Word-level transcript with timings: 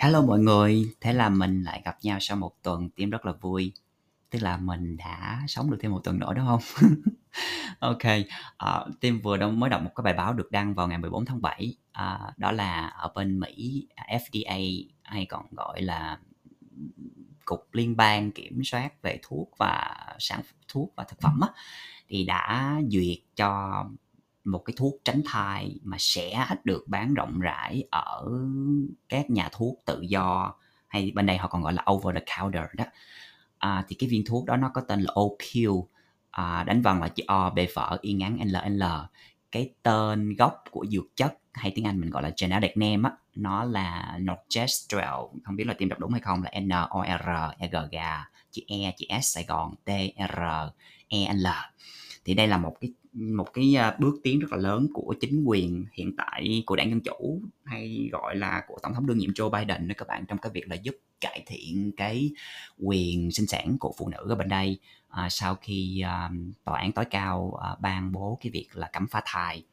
Hello 0.00 0.22
mọi 0.22 0.38
người, 0.38 0.84
thế 1.00 1.12
là 1.12 1.28
mình 1.28 1.62
lại 1.62 1.82
gặp 1.84 1.96
nhau 2.02 2.18
sau 2.20 2.36
một 2.36 2.52
tuần, 2.62 2.90
Tim 2.90 3.10
rất 3.10 3.26
là 3.26 3.32
vui. 3.32 3.72
Tức 4.30 4.38
là 4.42 4.56
mình 4.56 4.96
đã 4.96 5.42
sống 5.48 5.70
được 5.70 5.76
thêm 5.80 5.92
một 5.92 6.00
tuần 6.04 6.18
nữa 6.18 6.32
đúng 6.36 6.46
không? 6.46 6.60
Ok, 7.80 8.02
ờ, 8.56 8.90
Tim 9.00 9.20
vừa 9.20 9.36
đâu 9.36 9.50
mới 9.50 9.70
đọc 9.70 9.82
một 9.82 9.90
cái 9.96 10.02
bài 10.02 10.14
báo 10.14 10.34
được 10.34 10.50
đăng 10.50 10.74
vào 10.74 10.88
ngày 10.88 10.98
14 10.98 11.24
tháng 11.24 11.42
7 11.42 11.74
à, 11.92 12.18
ờ, 12.20 12.32
đó 12.36 12.52
là 12.52 12.86
ở 12.86 13.12
bên 13.14 13.40
Mỹ 13.40 13.86
FDA 13.96 14.60
hay 15.02 15.26
còn 15.26 15.46
gọi 15.50 15.82
là 15.82 16.18
cục 17.44 17.68
liên 17.72 17.96
bang 17.96 18.30
kiểm 18.30 18.64
soát 18.64 19.02
về 19.02 19.18
thuốc 19.22 19.50
và 19.58 19.96
sản 20.18 20.40
thuốc 20.68 20.92
và 20.96 21.04
thực 21.04 21.20
phẩm 21.20 21.40
á, 21.40 21.48
thì 22.08 22.24
đã 22.24 22.76
duyệt 22.88 23.18
cho 23.36 23.84
một 24.50 24.58
cái 24.58 24.74
thuốc 24.76 24.94
tránh 25.04 25.22
thai 25.26 25.78
mà 25.82 25.96
sẽ 26.00 26.46
được 26.64 26.84
bán 26.88 27.14
rộng 27.14 27.40
rãi 27.40 27.84
ở 27.90 28.28
các 29.08 29.30
nhà 29.30 29.48
thuốc 29.52 29.82
tự 29.84 30.00
do 30.00 30.54
hay 30.88 31.12
bên 31.14 31.26
đây 31.26 31.36
họ 31.36 31.48
còn 31.48 31.62
gọi 31.62 31.72
là 31.72 31.84
over 31.92 32.16
the 32.16 32.24
counter 32.36 32.62
đó. 32.74 32.84
À, 33.58 33.84
thì 33.88 33.96
cái 33.98 34.08
viên 34.08 34.24
thuốc 34.26 34.44
đó 34.44 34.56
nó 34.56 34.70
có 34.74 34.80
tên 34.80 35.00
là 35.00 35.12
Opil 35.20 35.70
à, 36.30 36.64
đánh 36.64 36.82
vần 36.82 37.00
là 37.00 37.08
chữ 37.08 37.24
O 37.26 37.50
B 37.50 37.58
phở 37.74 37.98
y 38.00 38.12
ngắn 38.12 38.38
LL 38.44 38.82
cái 39.52 39.70
tên 39.82 40.34
gốc 40.36 40.64
của 40.70 40.86
dược 40.86 41.16
chất 41.16 41.38
hay 41.52 41.72
tiếng 41.74 41.86
Anh 41.86 42.00
mình 42.00 42.10
gọi 42.10 42.22
là 42.22 42.30
generic 42.40 42.76
name 42.76 43.08
á 43.08 43.16
nó 43.34 43.64
là 43.64 44.18
Norgestrel 44.18 45.38
không 45.44 45.56
biết 45.56 45.66
là 45.66 45.74
tìm 45.74 45.88
đọc 45.88 45.98
đúng 45.98 46.12
hay 46.12 46.20
không 46.20 46.42
là 46.42 46.50
N 46.60 46.68
O 46.68 47.04
R 47.04 47.28
E 47.58 47.68
G 47.68 47.76
G 47.92 47.96
chữ 48.50 48.62
E 48.66 48.94
chữ 48.96 49.06
S 49.22 49.34
Sài 49.34 49.44
Gòn 49.44 49.74
T 49.84 49.90
R 50.34 50.40
E 51.08 51.32
L. 51.34 51.46
Thì 52.24 52.34
đây 52.34 52.46
là 52.46 52.58
một 52.58 52.76
cái 52.80 52.92
một 53.12 53.52
cái 53.52 53.74
à, 53.76 53.96
bước 54.00 54.20
tiến 54.22 54.38
rất 54.38 54.52
là 54.52 54.58
lớn 54.58 54.86
của 54.94 55.14
chính 55.20 55.44
quyền 55.44 55.86
hiện 55.92 56.16
tại 56.16 56.62
của 56.66 56.76
đảng 56.76 56.90
dân 56.90 57.00
chủ 57.00 57.42
hay 57.64 58.08
gọi 58.12 58.36
là 58.36 58.62
của 58.68 58.78
tổng 58.82 58.94
thống 58.94 59.06
đương 59.06 59.18
nhiệm 59.18 59.30
Joe 59.30 59.50
Biden 59.50 59.88
đó 59.88 59.94
các 59.98 60.08
bạn 60.08 60.24
trong 60.28 60.38
cái 60.38 60.52
việc 60.54 60.68
là 60.68 60.76
giúp 60.76 60.94
cải 61.20 61.42
thiện 61.46 61.92
cái 61.96 62.30
quyền 62.78 63.30
sinh 63.30 63.46
sản 63.46 63.76
của 63.80 63.94
phụ 63.98 64.08
nữ 64.08 64.26
ở 64.28 64.34
bên 64.34 64.48
đây. 64.48 64.78
À, 65.08 65.28
sau 65.30 65.54
khi 65.54 66.00
à, 66.00 66.30
tòa 66.64 66.78
án 66.78 66.92
tối 66.92 67.04
cao 67.04 67.58
à, 67.62 67.76
ban 67.80 68.12
bố 68.12 68.38
cái 68.42 68.50
việc 68.50 68.68
là 68.74 68.90
cấm 68.92 69.06
phá 69.06 69.22
thai. 69.26 69.64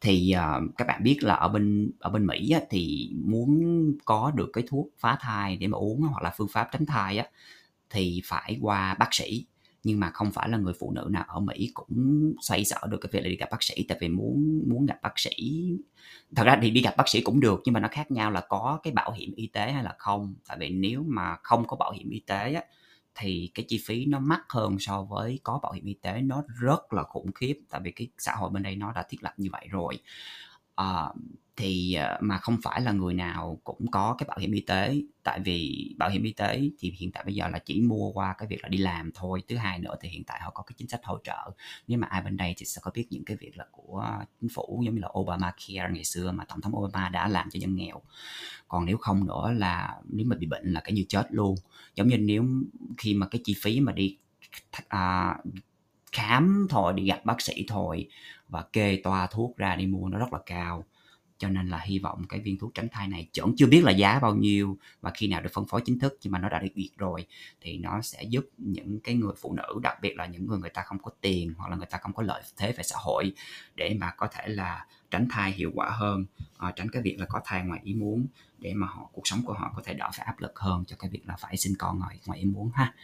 Thì 0.00 0.34
uh, 0.36 0.76
các 0.76 0.86
bạn 0.86 1.02
biết 1.02 1.18
là 1.22 1.34
ở 1.34 1.48
bên 1.48 1.90
ở 1.98 2.10
bên 2.10 2.26
Mỹ 2.26 2.50
á, 2.50 2.60
thì 2.70 3.10
muốn 3.24 3.92
có 4.04 4.32
được 4.34 4.50
cái 4.52 4.64
thuốc 4.68 4.88
phá 4.98 5.16
thai 5.20 5.56
để 5.56 5.66
mà 5.66 5.78
uống 5.78 6.00
hoặc 6.00 6.22
là 6.22 6.32
phương 6.36 6.48
pháp 6.48 6.68
tránh 6.72 6.86
thai 6.86 7.18
á 7.18 7.26
thì 7.90 8.20
phải 8.24 8.58
qua 8.60 8.94
bác 8.94 9.14
sĩ 9.14 9.46
nhưng 9.84 10.00
mà 10.00 10.10
không 10.10 10.32
phải 10.32 10.48
là 10.48 10.58
người 10.58 10.74
phụ 10.80 10.92
nữ 10.92 11.08
nào 11.10 11.24
ở 11.28 11.40
Mỹ 11.40 11.70
cũng 11.74 12.32
xoay 12.42 12.64
sở 12.64 12.80
được 12.88 12.98
cái 13.00 13.10
việc 13.12 13.20
là 13.20 13.28
đi 13.28 13.36
gặp 13.36 13.48
bác 13.50 13.62
sĩ 13.62 13.84
tại 13.88 13.98
vì 14.00 14.08
muốn 14.08 14.62
muốn 14.68 14.86
gặp 14.86 14.98
bác 15.02 15.18
sĩ. 15.18 15.30
Thật 16.36 16.44
ra 16.44 16.58
thì 16.62 16.70
đi 16.70 16.82
gặp 16.82 16.94
bác 16.96 17.08
sĩ 17.08 17.20
cũng 17.20 17.40
được 17.40 17.62
nhưng 17.64 17.72
mà 17.72 17.80
nó 17.80 17.88
khác 17.90 18.10
nhau 18.10 18.30
là 18.30 18.40
có 18.48 18.80
cái 18.82 18.92
bảo 18.92 19.12
hiểm 19.12 19.32
y 19.36 19.46
tế 19.46 19.72
hay 19.72 19.84
là 19.84 19.94
không. 19.98 20.34
Tại 20.48 20.56
vì 20.60 20.70
nếu 20.70 21.04
mà 21.08 21.36
không 21.42 21.66
có 21.66 21.76
bảo 21.76 21.92
hiểm 21.92 22.10
y 22.10 22.20
tế 22.20 22.54
á, 22.54 22.62
thì 23.14 23.50
cái 23.54 23.64
chi 23.68 23.80
phí 23.86 24.06
nó 24.06 24.18
mắc 24.18 24.40
hơn 24.48 24.76
so 24.78 25.02
với 25.02 25.40
có 25.42 25.58
bảo 25.62 25.72
hiểm 25.72 25.84
y 25.84 25.94
tế 25.94 26.20
nó 26.22 26.42
rất 26.60 26.92
là 26.92 27.02
khủng 27.02 27.32
khiếp. 27.32 27.60
Tại 27.70 27.80
vì 27.84 27.90
cái 27.90 28.08
xã 28.18 28.32
hội 28.32 28.50
bên 28.50 28.62
đây 28.62 28.76
nó 28.76 28.92
đã 28.92 29.06
thiết 29.08 29.22
lập 29.22 29.34
như 29.36 29.48
vậy 29.52 29.66
rồi. 29.70 29.98
À, 30.74 31.12
thì 31.60 31.94
ờ, 31.94 32.18
mà 32.20 32.38
không 32.38 32.56
phải 32.62 32.80
là 32.80 32.92
người 32.92 33.14
nào 33.14 33.60
cũng 33.64 33.90
có 33.90 34.14
cái 34.18 34.26
bảo 34.28 34.38
hiểm 34.38 34.52
y 34.52 34.60
tế. 34.60 34.96
Tại 35.22 35.40
vì 35.40 35.90
bảo 35.98 36.10
hiểm 36.10 36.22
y 36.22 36.32
tế 36.32 36.60
thì 36.78 36.92
hiện 36.98 37.12
tại 37.12 37.24
bây 37.24 37.34
giờ 37.34 37.48
là 37.48 37.58
chỉ 37.58 37.80
mua 37.80 38.12
qua 38.12 38.34
cái 38.38 38.48
việc 38.48 38.62
là 38.62 38.68
đi 38.68 38.78
làm 38.78 39.10
thôi 39.14 39.42
thứ 39.48 39.56
hai 39.56 39.78
nữa 39.78 39.94
thì 40.00 40.08
hiện 40.08 40.24
tại 40.24 40.40
họ 40.42 40.50
có 40.50 40.62
cái 40.62 40.74
chính 40.78 40.88
sách 40.88 41.00
hỗ 41.04 41.18
trợ. 41.24 41.50
Nếu 41.88 41.98
mà 41.98 42.06
ai 42.06 42.22
bên 42.22 42.36
đây 42.36 42.54
thì 42.56 42.66
sẽ 42.66 42.80
có 42.84 42.90
biết 42.94 43.06
những 43.10 43.24
cái 43.24 43.36
việc 43.36 43.58
là 43.58 43.66
của 43.72 44.18
chính 44.40 44.50
phủ 44.54 44.82
giống 44.86 44.94
như 44.94 45.00
là 45.00 45.08
Obamacare 45.18 45.88
ngày 45.92 46.04
xưa 46.04 46.32
mà 46.32 46.44
tổng 46.44 46.60
thống 46.60 46.76
Obama 46.76 47.08
đã 47.08 47.28
làm 47.28 47.50
cho 47.50 47.58
dân 47.58 47.76
nghèo. 47.76 48.02
Còn 48.68 48.84
nếu 48.84 48.96
không 48.96 49.26
nữa 49.26 49.52
là 49.56 49.96
nếu 50.04 50.26
mà 50.26 50.36
bị 50.36 50.46
bệnh 50.46 50.72
là 50.72 50.80
cái 50.80 50.92
như 50.92 51.04
chết 51.08 51.26
luôn. 51.30 51.56
Giống 51.94 52.08
như 52.08 52.18
nếu 52.18 52.44
khi 52.98 53.14
mà 53.14 53.26
cái 53.28 53.40
chi 53.44 53.54
phí 53.62 53.80
mà 53.80 53.92
đi 53.92 54.16
à, 54.88 55.36
khám 56.12 56.66
thôi 56.70 56.92
đi 56.92 57.04
gặp 57.04 57.24
bác 57.24 57.40
sĩ 57.40 57.64
thôi 57.68 58.08
và 58.48 58.62
kê 58.72 59.00
toa 59.04 59.26
thuốc 59.26 59.56
ra 59.56 59.76
đi 59.76 59.86
mua 59.86 60.08
nó 60.08 60.18
rất 60.18 60.32
là 60.32 60.38
cao 60.46 60.84
cho 61.40 61.48
nên 61.48 61.68
là 61.68 61.78
hy 61.78 61.98
vọng 61.98 62.24
cái 62.28 62.40
viên 62.40 62.58
thuốc 62.58 62.74
tránh 62.74 62.88
thai 62.92 63.08
này 63.08 63.28
vẫn 63.36 63.54
chưa 63.56 63.66
biết 63.66 63.84
là 63.84 63.92
giá 63.92 64.18
bao 64.18 64.34
nhiêu 64.34 64.78
và 65.00 65.10
khi 65.14 65.28
nào 65.28 65.40
được 65.40 65.50
phân 65.52 65.64
phối 65.66 65.80
chính 65.84 65.98
thức 65.98 66.18
nhưng 66.22 66.32
mà 66.32 66.38
nó 66.38 66.48
đã 66.48 66.58
được 66.58 66.68
duyệt 66.76 66.98
rồi 66.98 67.26
thì 67.60 67.78
nó 67.78 68.02
sẽ 68.02 68.22
giúp 68.22 68.48
những 68.56 69.00
cái 69.00 69.14
người 69.14 69.32
phụ 69.40 69.52
nữ 69.52 69.80
đặc 69.82 69.98
biệt 70.02 70.16
là 70.16 70.26
những 70.26 70.46
người 70.46 70.58
người 70.58 70.70
ta 70.70 70.82
không 70.82 70.98
có 70.98 71.10
tiền 71.20 71.54
hoặc 71.58 71.70
là 71.70 71.76
người 71.76 71.86
ta 71.90 71.98
không 71.98 72.12
có 72.12 72.22
lợi 72.22 72.42
thế 72.56 72.72
về 72.72 72.82
xã 72.82 72.96
hội 72.98 73.32
để 73.74 73.96
mà 74.00 74.10
có 74.10 74.26
thể 74.26 74.48
là 74.48 74.86
tránh 75.10 75.28
thai 75.30 75.52
hiệu 75.52 75.70
quả 75.74 75.90
hơn 75.90 76.24
à, 76.58 76.72
tránh 76.76 76.88
cái 76.88 77.02
việc 77.02 77.16
là 77.18 77.26
có 77.26 77.40
thai 77.44 77.64
ngoài 77.64 77.80
ý 77.84 77.94
muốn 77.94 78.26
để 78.58 78.74
mà 78.74 78.86
họ 78.86 79.10
cuộc 79.12 79.26
sống 79.26 79.42
của 79.44 79.52
họ 79.52 79.72
có 79.76 79.82
thể 79.84 79.94
đỡ 79.94 80.10
phải 80.14 80.26
áp 80.26 80.40
lực 80.40 80.58
hơn 80.58 80.84
cho 80.86 80.96
cái 80.98 81.10
việc 81.10 81.22
là 81.26 81.36
phải 81.36 81.56
sinh 81.56 81.74
con 81.78 81.98
ngoài 81.98 82.18
ngoài 82.26 82.38
ý 82.38 82.44
muốn 82.44 82.70
ha. 82.74 82.94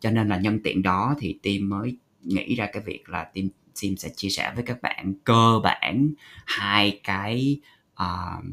Cho 0.00 0.10
nên 0.10 0.28
là 0.28 0.36
nhân 0.38 0.60
tiện 0.64 0.82
đó 0.82 1.14
thì 1.18 1.38
team 1.42 1.68
mới 1.68 1.96
nghĩ 2.22 2.54
ra 2.54 2.68
cái 2.72 2.82
việc 2.82 3.08
là 3.08 3.24
team 3.24 3.48
sim 3.74 3.96
sẽ 3.96 4.08
chia 4.16 4.28
sẻ 4.28 4.52
với 4.54 4.64
các 4.64 4.82
bạn 4.82 5.14
cơ 5.24 5.60
bản 5.62 6.10
hai 6.46 7.00
cái 7.04 7.60
uh, 8.02 8.44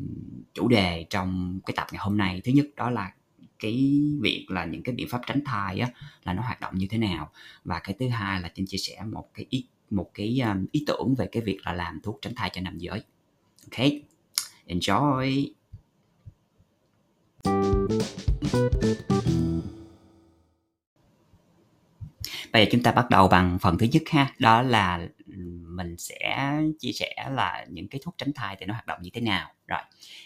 chủ 0.54 0.68
đề 0.68 1.06
trong 1.10 1.60
cái 1.66 1.74
tập 1.78 1.88
ngày 1.92 2.00
hôm 2.00 2.18
nay. 2.18 2.42
Thứ 2.44 2.52
nhất 2.52 2.66
đó 2.76 2.90
là 2.90 3.14
cái 3.60 4.02
việc 4.22 4.46
là 4.50 4.66
những 4.66 4.84
cái 4.84 4.96
biện 4.96 5.08
pháp 5.10 5.22
tránh 5.28 5.44
thai 5.46 5.80
á 5.80 5.90
là 6.24 6.34
nó 6.34 6.42
hoạt 6.42 6.62
động 6.62 6.78
như 6.78 6.88
thế 6.90 6.98
nào. 6.98 7.32
Và 7.64 7.80
cái 7.80 7.96
thứ 8.00 8.08
hai 8.08 8.42
là 8.42 8.52
trên 8.56 8.66
chia 8.66 8.78
sẻ 8.78 9.04
một 9.12 9.30
cái 9.34 9.46
ý 9.50 9.68
một 9.90 10.12
cái 10.14 10.40
um, 10.40 10.66
ý 10.72 10.84
tưởng 10.88 11.16
về 11.18 11.28
cái 11.32 11.44
việc 11.44 11.60
là 11.66 11.74
làm 11.74 12.00
thuốc 12.04 12.20
tránh 12.22 12.36
thai 12.36 12.50
cho 12.54 12.62
nam 12.62 12.78
giới. 12.78 13.04
Ok 13.72 13.88
enjoy. 14.68 15.50
Bây 22.52 22.66
giờ 22.66 22.70
chúng 22.72 22.84
ta 22.84 22.92
bắt 22.92 23.10
đầu 23.10 23.28
bằng 23.28 23.60
phần 23.60 23.78
thứ 23.78 23.88
nhất 23.92 24.04
ha 24.10 24.34
đó 24.40 24.62
là 24.62 25.08
mình 25.80 25.98
sẽ 25.98 26.52
chia 26.80 26.92
sẻ 26.92 27.30
là 27.32 27.66
những 27.70 27.88
cái 27.88 28.02
thuốc 28.04 28.16
tránh 28.18 28.34
thai 28.34 28.56
thì 28.60 28.66
nó 28.66 28.74
hoạt 28.74 28.88
động 28.88 29.00
như 29.02 29.10
thế 29.14 29.22
nào. 29.22 29.52
Rồi, 29.68 29.82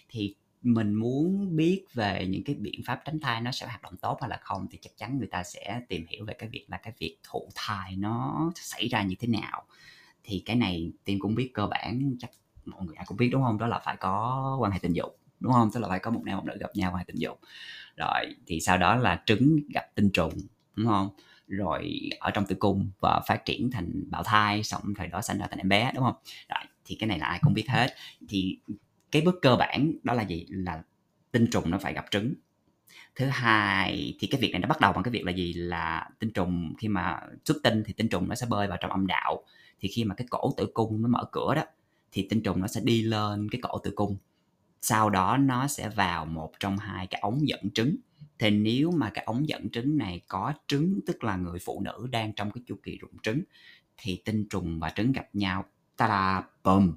thì 0.09 0.36
mình 0.62 0.94
muốn 0.94 1.56
biết 1.56 1.86
về 1.94 2.25
những 2.30 2.44
cái 2.44 2.56
biện 2.56 2.81
pháp 2.86 3.02
tránh 3.06 3.19
thai 3.19 3.41
nó 3.41 3.52
sẽ 3.52 3.66
hoạt 3.66 3.81
động 3.81 3.97
tốt 3.97 4.18
hay 4.22 4.30
là 4.30 4.40
không 4.42 4.68
thì 4.72 4.78
chắc 4.81 4.92
chắn 4.97 5.18
người 5.18 5.28
ta 5.28 5.44
sẽ 5.44 5.81
tìm 5.90 6.06
hiểu 6.09 6.25
về 6.25 6.34
cái 6.34 6.50
việc 6.50 6.66
là 6.68 6.78
cái 6.78 6.94
việc 7.00 7.18
thụ 7.24 7.50
thai 7.56 7.96
nó 7.96 8.52
xảy 8.56 8.88
ra 8.88 9.03
như 9.03 9.16
thế 9.19 9.28
nào. 9.28 9.63
Thì 10.24 10.44
cái 10.46 10.56
này 10.56 10.92
tiên 11.06 11.19
cũng 11.19 11.36
biết 11.36 11.52
cơ 11.53 11.68
bản, 11.68 12.16
chắc 12.19 12.30
mọi 12.66 12.86
người 12.86 12.96
cũng 13.06 13.18
biết, 13.18 13.30
đúng 13.31 13.44
không? 13.44 13.58
Đó 13.58 13.68
là 13.68 13.80
phải 13.80 13.96
có 14.00 14.58
quan 14.59 14.72
hệ 14.72 14.80
tình 14.80 14.94
dục, 14.94 15.19
đúng 15.40 15.53
không? 15.53 15.69
Tức 15.74 15.80
là 15.80 15.90
phải 15.90 16.00
có 16.00 16.12
một 16.12 16.22
nam 16.25 16.38
một 16.38 16.46
nữ 16.46 16.58
gặp 16.59 16.69
nhau 16.75 16.92
quan 16.92 16.97
hệ 16.97 17.03
tình 17.08 17.19
dục. 17.19 17.40
Rồi, 17.97 18.36
thì 18.47 18.59
sau 18.59 18.78
đó 18.78 18.96
là 18.96 19.24
trứng 19.25 19.59
gặp 19.74 19.86
tinh 19.96 20.09
trùng, 20.09 20.34
đúng 20.75 20.88
không? 20.88 21.09
Rồi 21.58 22.09
ở 22.19 22.31
trong 22.31 22.46
tử 22.46 22.56
cung 22.59 22.91
và 23.00 23.22
phát 23.28 23.46
triển 23.46 23.72
thành 23.72 24.03
bào 24.09 24.24
thai, 24.24 24.64
xong 24.64 24.81
thời 24.97 25.08
đó 25.08 25.22
sinh 25.22 25.38
ra 25.38 25.47
thành 25.50 25.59
em 25.59 25.69
bé, 25.69 25.91
đúng 25.96 26.03
không? 26.03 26.16
Rồi, 26.50 26.59
thì 26.86 26.96
cái 26.96 27.08
này 27.08 27.19
là 27.19 27.25
ai 27.28 27.40
cũng 27.41 27.53
biết 27.53 27.66
hết. 27.69 27.96
Thì 28.30 28.58
cái 29.12 29.22
bước 29.22 29.36
cơ 29.41 29.56
bản 29.56 29.94
đó 30.03 30.13
là 30.13 30.24
gì? 30.24 30.46
Là 30.50 30.84
tinh 31.31 31.47
trùng 31.52 31.69
nó 31.69 31.78
phải 31.78 31.94
gặp 31.94 32.06
trứng. 32.12 32.34
Thứ 33.16 33.25
hai, 33.25 34.16
thì 34.19 34.28
cái 34.28 34.42
việc 34.42 34.52
này 34.52 34.62
nó 34.62 34.68
bắt 34.68 34.81
đầu 34.81 34.94
bằng 34.94 35.03
cái 35.03 35.12
việc 35.12 35.25
là 35.25 35.31
gì? 35.31 35.53
Là 35.53 36.09
tinh 36.19 36.31
trùng 36.34 36.74
khi 36.78 36.88
mà 36.88 37.19
xuất 37.46 37.58
tinh 37.63 37.84
thì 37.86 37.94
tinh 37.94 38.08
trùng 38.08 38.30
nó 38.30 38.36
sẽ 38.36 38.46
bơi 38.50 38.68
vào 38.68 38.78
trong 38.81 38.92
âm 38.92 39.08
đạo. 39.08 39.44
Thì 39.80 39.90
khi 39.90 40.03
mà 40.03 40.16
cái 40.16 40.28
cổ 40.30 40.53
tử 40.58 40.68
cung 40.74 41.02
nó 41.02 41.08
mở 41.08 41.25
cửa 41.31 41.53
đó, 41.56 41.63
thì 42.12 42.28
tinh 42.30 42.44
trùng 42.44 42.62
nó 42.62 42.68
sẽ 42.68 42.81
đi 42.84 43.02
lên 43.02 43.50
cái 43.50 43.62
cổ 43.62 43.78
tử 43.78 43.92
cung. 43.96 44.18
Sau 44.81 45.09
đó 45.09 45.38
nó 45.38 45.68
sẽ 45.68 45.90
vào 45.90 46.25
một 46.25 46.52
trong 46.59 46.78
hai 46.78 47.08
cái 47.08 47.22
ống 47.22 47.47
dẫn 47.47 47.72
trứng 47.74 47.96
thì 48.39 48.50
nếu 48.50 48.91
mà 48.91 49.09
cái 49.09 49.23
ống 49.23 49.50
dẫn 49.50 49.69
trứng 49.69 49.97
này 49.97 50.22
có 50.28 50.53
trứng, 50.67 51.00
tức 51.07 51.23
là 51.23 51.35
người 51.35 51.59
phụ 51.59 51.81
nữ 51.81 52.07
đang 52.11 52.34
trong 52.34 52.51
cái 52.51 52.63
chu 52.67 52.75
kỳ 52.84 52.97
rụng 52.97 53.17
trứng, 53.23 53.41
thì 53.97 54.22
tinh 54.25 54.45
trùng 54.50 54.79
và 54.79 54.89
trứng 54.89 55.11
gặp 55.11 55.28
nhau, 55.34 55.66
ta 55.97 56.07
da 56.07 56.44
bùm, 56.63 56.94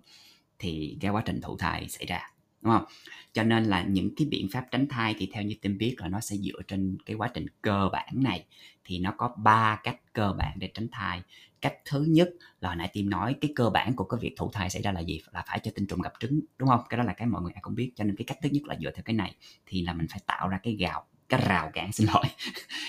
thì 0.58 0.98
cái 1.00 1.10
quá 1.10 1.22
trình 1.26 1.40
thụ 1.40 1.56
thai 1.56 1.88
xảy 1.88 2.06
ra, 2.06 2.30
đúng 2.60 2.72
không? 2.72 2.84
Cho 3.32 3.42
nên 3.42 3.64
là 3.64 3.82
những 3.82 4.10
cái 4.16 4.26
biện 4.30 4.48
pháp 4.52 4.66
tránh 4.70 4.86
thai 4.88 5.14
thì 5.18 5.30
theo 5.32 5.42
như 5.42 5.54
tim 5.62 5.78
biết 5.78 5.96
là 5.98 6.08
nó 6.08 6.20
sẽ 6.20 6.36
dựa 6.36 6.62
trên 6.68 6.96
cái 7.06 7.16
quá 7.16 7.30
trình 7.34 7.46
cơ 7.62 7.88
bản 7.92 8.12
này, 8.14 8.44
thì 8.84 8.98
nó 8.98 9.14
có 9.16 9.34
ba 9.36 9.80
cách 9.82 10.00
cơ 10.12 10.32
bản 10.38 10.58
để 10.58 10.70
tránh 10.74 10.88
thai. 10.92 11.22
Cách 11.60 11.74
thứ 11.84 12.04
nhất 12.08 12.30
là 12.60 12.68
hồi 12.68 12.76
nãy 12.76 12.90
tim 12.92 13.10
nói, 13.10 13.34
cái 13.40 13.52
cơ 13.56 13.70
bản 13.70 13.96
của 13.96 14.04
cái 14.04 14.20
việc 14.20 14.34
thụ 14.36 14.50
thai 14.52 14.70
xảy 14.70 14.82
ra 14.82 14.92
là 14.92 15.00
gì? 15.00 15.20
Là 15.32 15.44
phải 15.46 15.60
cho 15.62 15.70
tinh 15.74 15.86
trùng 15.86 16.00
gặp 16.00 16.12
trứng, 16.20 16.40
đúng 16.58 16.68
không? 16.68 16.80
Cái 16.88 16.98
đó 16.98 17.04
là 17.04 17.12
cái 17.12 17.28
mọi 17.28 17.42
người 17.42 17.52
ai 17.52 17.62
cũng 17.62 17.74
biết, 17.74 17.92
cho 17.96 18.04
nên 18.04 18.16
cái 18.16 18.24
cách 18.24 18.38
thứ 18.42 18.48
nhất 18.52 18.62
là 18.66 18.76
dựa 18.80 18.90
theo 18.90 19.02
cái 19.02 19.14
này, 19.14 19.34
thì 19.66 19.82
là 19.82 19.92
mình 19.92 20.06
phải 20.10 20.20
tạo 20.26 20.48
ra 20.48 20.58
cái 20.62 20.74
gạo 20.74 21.04
cái 21.28 21.40
rào 21.48 21.70
cản, 21.72 21.92
xin 21.92 22.06
lỗi. 22.14 22.24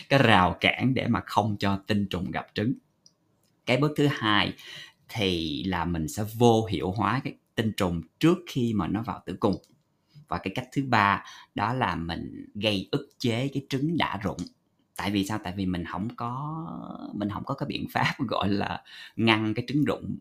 Cái 0.09 0.19
rào 0.23 0.57
cản 0.59 0.93
để 0.93 1.07
mà 1.07 1.21
không 1.25 1.57
cho 1.59 1.79
tinh 1.87 2.07
trùng 2.09 2.31
gặp 2.31 2.47
trứng. 2.53 2.73
Cái 3.65 3.77
bước 3.77 3.93
thứ 3.95 4.07
hai 4.11 4.53
thì 5.09 5.63
là 5.63 5.85
mình 5.85 6.07
sẽ 6.07 6.23
vô 6.37 6.65
hiệu 6.65 6.91
hóa 6.91 7.21
cái 7.23 7.33
tinh 7.55 7.71
trùng 7.77 8.01
trước 8.19 8.37
khi 8.47 8.73
mà 8.73 8.87
nó 8.87 9.01
vào 9.01 9.21
tử 9.25 9.37
cung. 9.39 9.55
Và 10.27 10.37
cái 10.37 10.51
cách 10.55 10.67
thứ 10.71 10.83
ba 10.87 11.23
đó 11.55 11.73
là 11.73 11.95
mình 11.95 12.45
gây 12.53 12.89
ức 12.91 13.09
chế 13.19 13.49
cái 13.53 13.65
trứng 13.69 13.97
đã 13.97 14.19
rụng. 14.23 14.37
Tại 14.97 15.11
vì 15.11 15.25
sao? 15.25 15.39
Tại 15.43 15.53
vì 15.57 15.65
mình 15.65 15.85
không 15.85 16.07
có, 16.15 16.65
mình 17.13 17.29
không 17.29 17.43
có 17.45 17.53
cái 17.53 17.67
biện 17.67 17.87
pháp 17.91 18.13
gọi 18.27 18.49
là 18.49 18.83
ngăn 19.15 19.53
cái 19.53 19.65
trứng 19.67 19.83
rụng. 19.83 20.17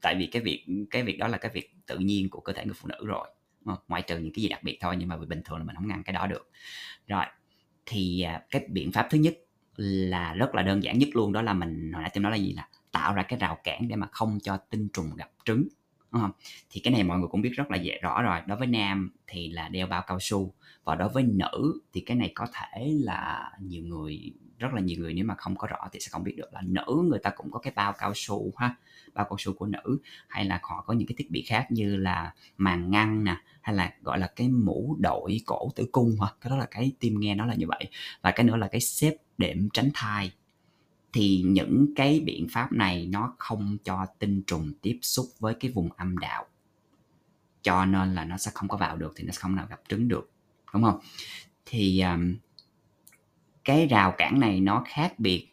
Tại 0.00 0.14
vì 0.14 0.26
cái 0.26 0.42
việc 0.42 0.66
cái 0.90 1.02
việc 1.02 1.18
đó 1.18 1.28
là 1.28 1.38
cái 1.38 1.50
việc 1.54 1.74
tự 1.86 1.98
nhiên 1.98 2.30
của 2.30 2.40
cơ 2.40 2.52
thể 2.52 2.64
người 2.64 2.74
phụ 2.74 2.88
nữ 2.88 3.06
rồi. 3.06 3.28
Ờ, 3.66 3.76
ngoại 3.88 4.02
trừ 4.02 4.18
những 4.18 4.32
cái 4.34 4.42
gì 4.42 4.48
đặc 4.48 4.62
biệt 4.62 4.78
thôi, 4.80 4.96
nhưng 4.98 5.08
mà 5.08 5.16
bình 5.16 5.42
thường 5.44 5.58
là 5.58 5.64
mình 5.64 5.76
không 5.76 5.88
ngăn 5.88 6.02
cái 6.02 6.12
đó 6.12 6.26
được. 6.26 6.50
Rồi, 7.06 7.24
thì 7.86 8.20
à, 8.22 8.42
cái 8.50 8.66
biện 8.70 8.92
pháp 8.92 9.06
thứ 9.10 9.18
nhất 9.18 9.34
là 9.76 10.34
rất 10.34 10.54
là 10.54 10.62
đơn 10.62 10.82
giản 10.82 10.98
nhất 10.98 11.08
luôn, 11.14 11.32
đó 11.32 11.42
là 11.42 11.54
mình, 11.54 11.92
hồi 11.92 12.02
nãy 12.02 12.10
tôi 12.14 12.22
nói 12.22 12.32
là 12.32 12.38
gì? 12.38 12.52
Là 12.52 12.68
tạo 12.92 13.14
ra 13.14 13.22
cái 13.22 13.38
rào 13.38 13.58
cản 13.64 13.88
để 13.88 13.96
mà 13.96 14.06
không 14.12 14.38
cho 14.42 14.56
tinh 14.70 14.88
trùng 14.92 15.16
gặp 15.16 15.30
trứng, 15.44 15.68
đúng 16.12 16.22
không? 16.22 16.32
thì 16.70 16.80
cái 16.84 16.94
này 16.94 17.04
mọi 17.04 17.18
người 17.18 17.28
cũng 17.28 17.42
biết 17.42 17.52
rất 17.56 17.70
là 17.70 17.76
dễ, 17.76 17.98
rõ 18.02 18.22
rồi. 18.22 18.40
Đối 18.46 18.58
với 18.58 18.66
nam 18.66 19.10
thì 19.26 19.50
là 19.50 19.68
đeo 19.68 19.86
bao 19.86 20.02
cao 20.06 20.18
su 20.20 20.54
và 20.84 20.94
đối 20.94 21.08
với 21.08 21.22
nữ 21.22 21.80
thì 21.92 22.00
cái 22.00 22.16
này 22.16 22.32
có 22.34 22.46
thể 22.52 22.94
là 23.00 23.50
nhiều 23.60 23.82
người 23.84 24.32
rất 24.60 24.72
là 24.74 24.80
nhiều 24.80 24.98
người 24.98 25.14
nếu 25.14 25.24
mà 25.24 25.34
không 25.34 25.56
có 25.56 25.66
rõ 25.66 25.88
thì 25.92 26.00
sẽ 26.00 26.08
không 26.10 26.24
biết 26.24 26.34
được 26.36 26.52
là 26.52 26.62
nữ 26.62 27.04
người 27.10 27.18
ta 27.18 27.30
cũng 27.30 27.50
có 27.50 27.58
cái 27.58 27.72
bao 27.76 27.92
cao 27.98 28.12
su 28.14 28.52
ha 28.56 28.76
bao 29.14 29.26
cao 29.30 29.36
su 29.38 29.52
của 29.52 29.66
nữ 29.66 29.98
hay 30.28 30.44
là 30.44 30.60
họ 30.62 30.84
có 30.86 30.94
những 30.94 31.08
cái 31.08 31.14
thiết 31.18 31.30
bị 31.30 31.42
khác 31.42 31.66
như 31.70 31.96
là 31.96 32.34
màng 32.56 32.90
ngăn 32.90 33.24
nè 33.24 33.36
hay 33.60 33.76
là 33.76 33.94
gọi 34.02 34.18
là 34.18 34.26
cái 34.36 34.48
mũ 34.48 34.96
đội 35.00 35.40
cổ 35.46 35.70
tử 35.76 35.88
cung 35.92 36.16
hả? 36.20 36.28
Cái 36.40 36.50
đó 36.50 36.56
là 36.56 36.66
cái 36.70 36.92
tim 37.00 37.20
nghe 37.20 37.34
nó 37.34 37.46
là 37.46 37.54
như 37.54 37.66
vậy. 37.68 37.84
Và 38.22 38.30
cái 38.30 38.44
nữa 38.46 38.56
là 38.56 38.68
cái 38.68 38.80
xếp 38.80 39.16
đệm 39.38 39.68
tránh 39.72 39.90
thai. 39.94 40.32
Thì 41.12 41.42
những 41.46 41.86
cái 41.96 42.20
biện 42.20 42.46
pháp 42.50 42.72
này 42.72 43.06
nó 43.06 43.34
không 43.38 43.76
cho 43.84 44.06
tinh 44.18 44.42
trùng 44.46 44.72
tiếp 44.82 44.98
xúc 45.02 45.26
với 45.38 45.54
cái 45.54 45.70
vùng 45.70 45.88
âm 45.96 46.18
đạo 46.18 46.46
cho 47.62 47.84
nên 47.84 48.14
là 48.14 48.24
nó 48.24 48.36
sẽ 48.36 48.50
không 48.54 48.68
có 48.68 48.76
vào 48.76 48.96
được 48.96 49.12
thì 49.16 49.24
nó 49.24 49.32
sẽ 49.32 49.38
không 49.40 49.56
nào 49.56 49.66
gặp 49.70 49.80
trứng 49.88 50.08
được 50.08 50.30
đúng 50.74 50.82
không? 50.82 51.00
Thì 51.66 52.00
um, 52.00 52.36
cái 53.64 53.86
rào 53.86 54.14
cản 54.18 54.40
này 54.40 54.60
nó 54.60 54.84
khác 54.86 55.18
biệt 55.18 55.48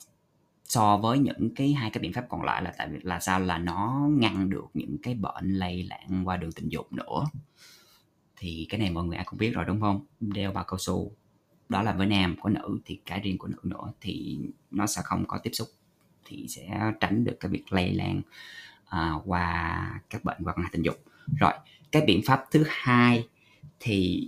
so 0.66 0.98
với 0.98 1.20
những 1.20 1.50
cái 1.56 1.74
hai 1.74 1.90
cái 1.90 2.02
biện 2.02 2.14
pháp 2.14 2.26
còn 2.30 2.42
lại 2.44 2.62
là 2.62 2.74
tại 2.78 2.88
vì 2.92 3.00
là 3.02 3.20
sao? 3.20 3.40
Là 3.40 3.58
nó 3.58 4.08
ngăn 4.12 4.50
được 4.50 4.66
những 4.74 4.98
cái 5.04 5.14
bệnh 5.14 5.50
lây 5.54 5.84
lan 5.84 6.28
qua 6.28 6.38
đường 6.38 6.52
tình 6.52 6.70
dục 6.70 6.94
nữa. 6.94 7.26
Thì 8.38 8.68
cái 8.70 8.80
này 8.80 8.92
mọi 8.92 9.04
người 9.04 9.16
ai 9.16 9.26
cũng 9.26 9.40
biết 9.40 9.52
rồi 9.54 9.66
đúng 9.66 9.82
không? 9.82 10.06
Đeo 10.20 10.52
bao 10.52 10.64
cao 10.64 10.78
su. 10.78 11.12
Đó 11.70 11.82
là 11.82 11.94
với 11.94 12.08
nam 12.08 12.36
có 12.42 12.50
nữ 12.50 12.80
thì 12.86 13.00
cái 13.06 13.20
riêng 13.20 13.38
của 13.38 13.48
nữ 13.48 13.58
nữa 13.64 13.94
thì 14.02 14.40
nó 14.72 14.88
sẽ 14.88 15.02
không 15.06 15.26
có 15.28 15.38
tiếp 15.44 15.52
xúc 15.54 15.68
thì 16.26 16.46
sẽ 16.50 16.92
tránh 17.00 17.24
được 17.24 17.38
cái 17.40 17.52
việc 17.52 17.74
lây 17.74 17.94
lan 17.94 18.22
à, 18.86 19.14
qua 19.26 20.02
các 20.10 20.24
bệnh 20.24 20.38
qua 20.44 20.54
quan 20.54 20.68
tình 20.72 20.82
dục. 20.82 20.96
Rồi 21.40 21.54
cái 21.92 22.02
biện 22.02 22.22
pháp 22.26 22.46
thứ 22.52 22.66
hai 22.68 23.28
thì 23.80 24.26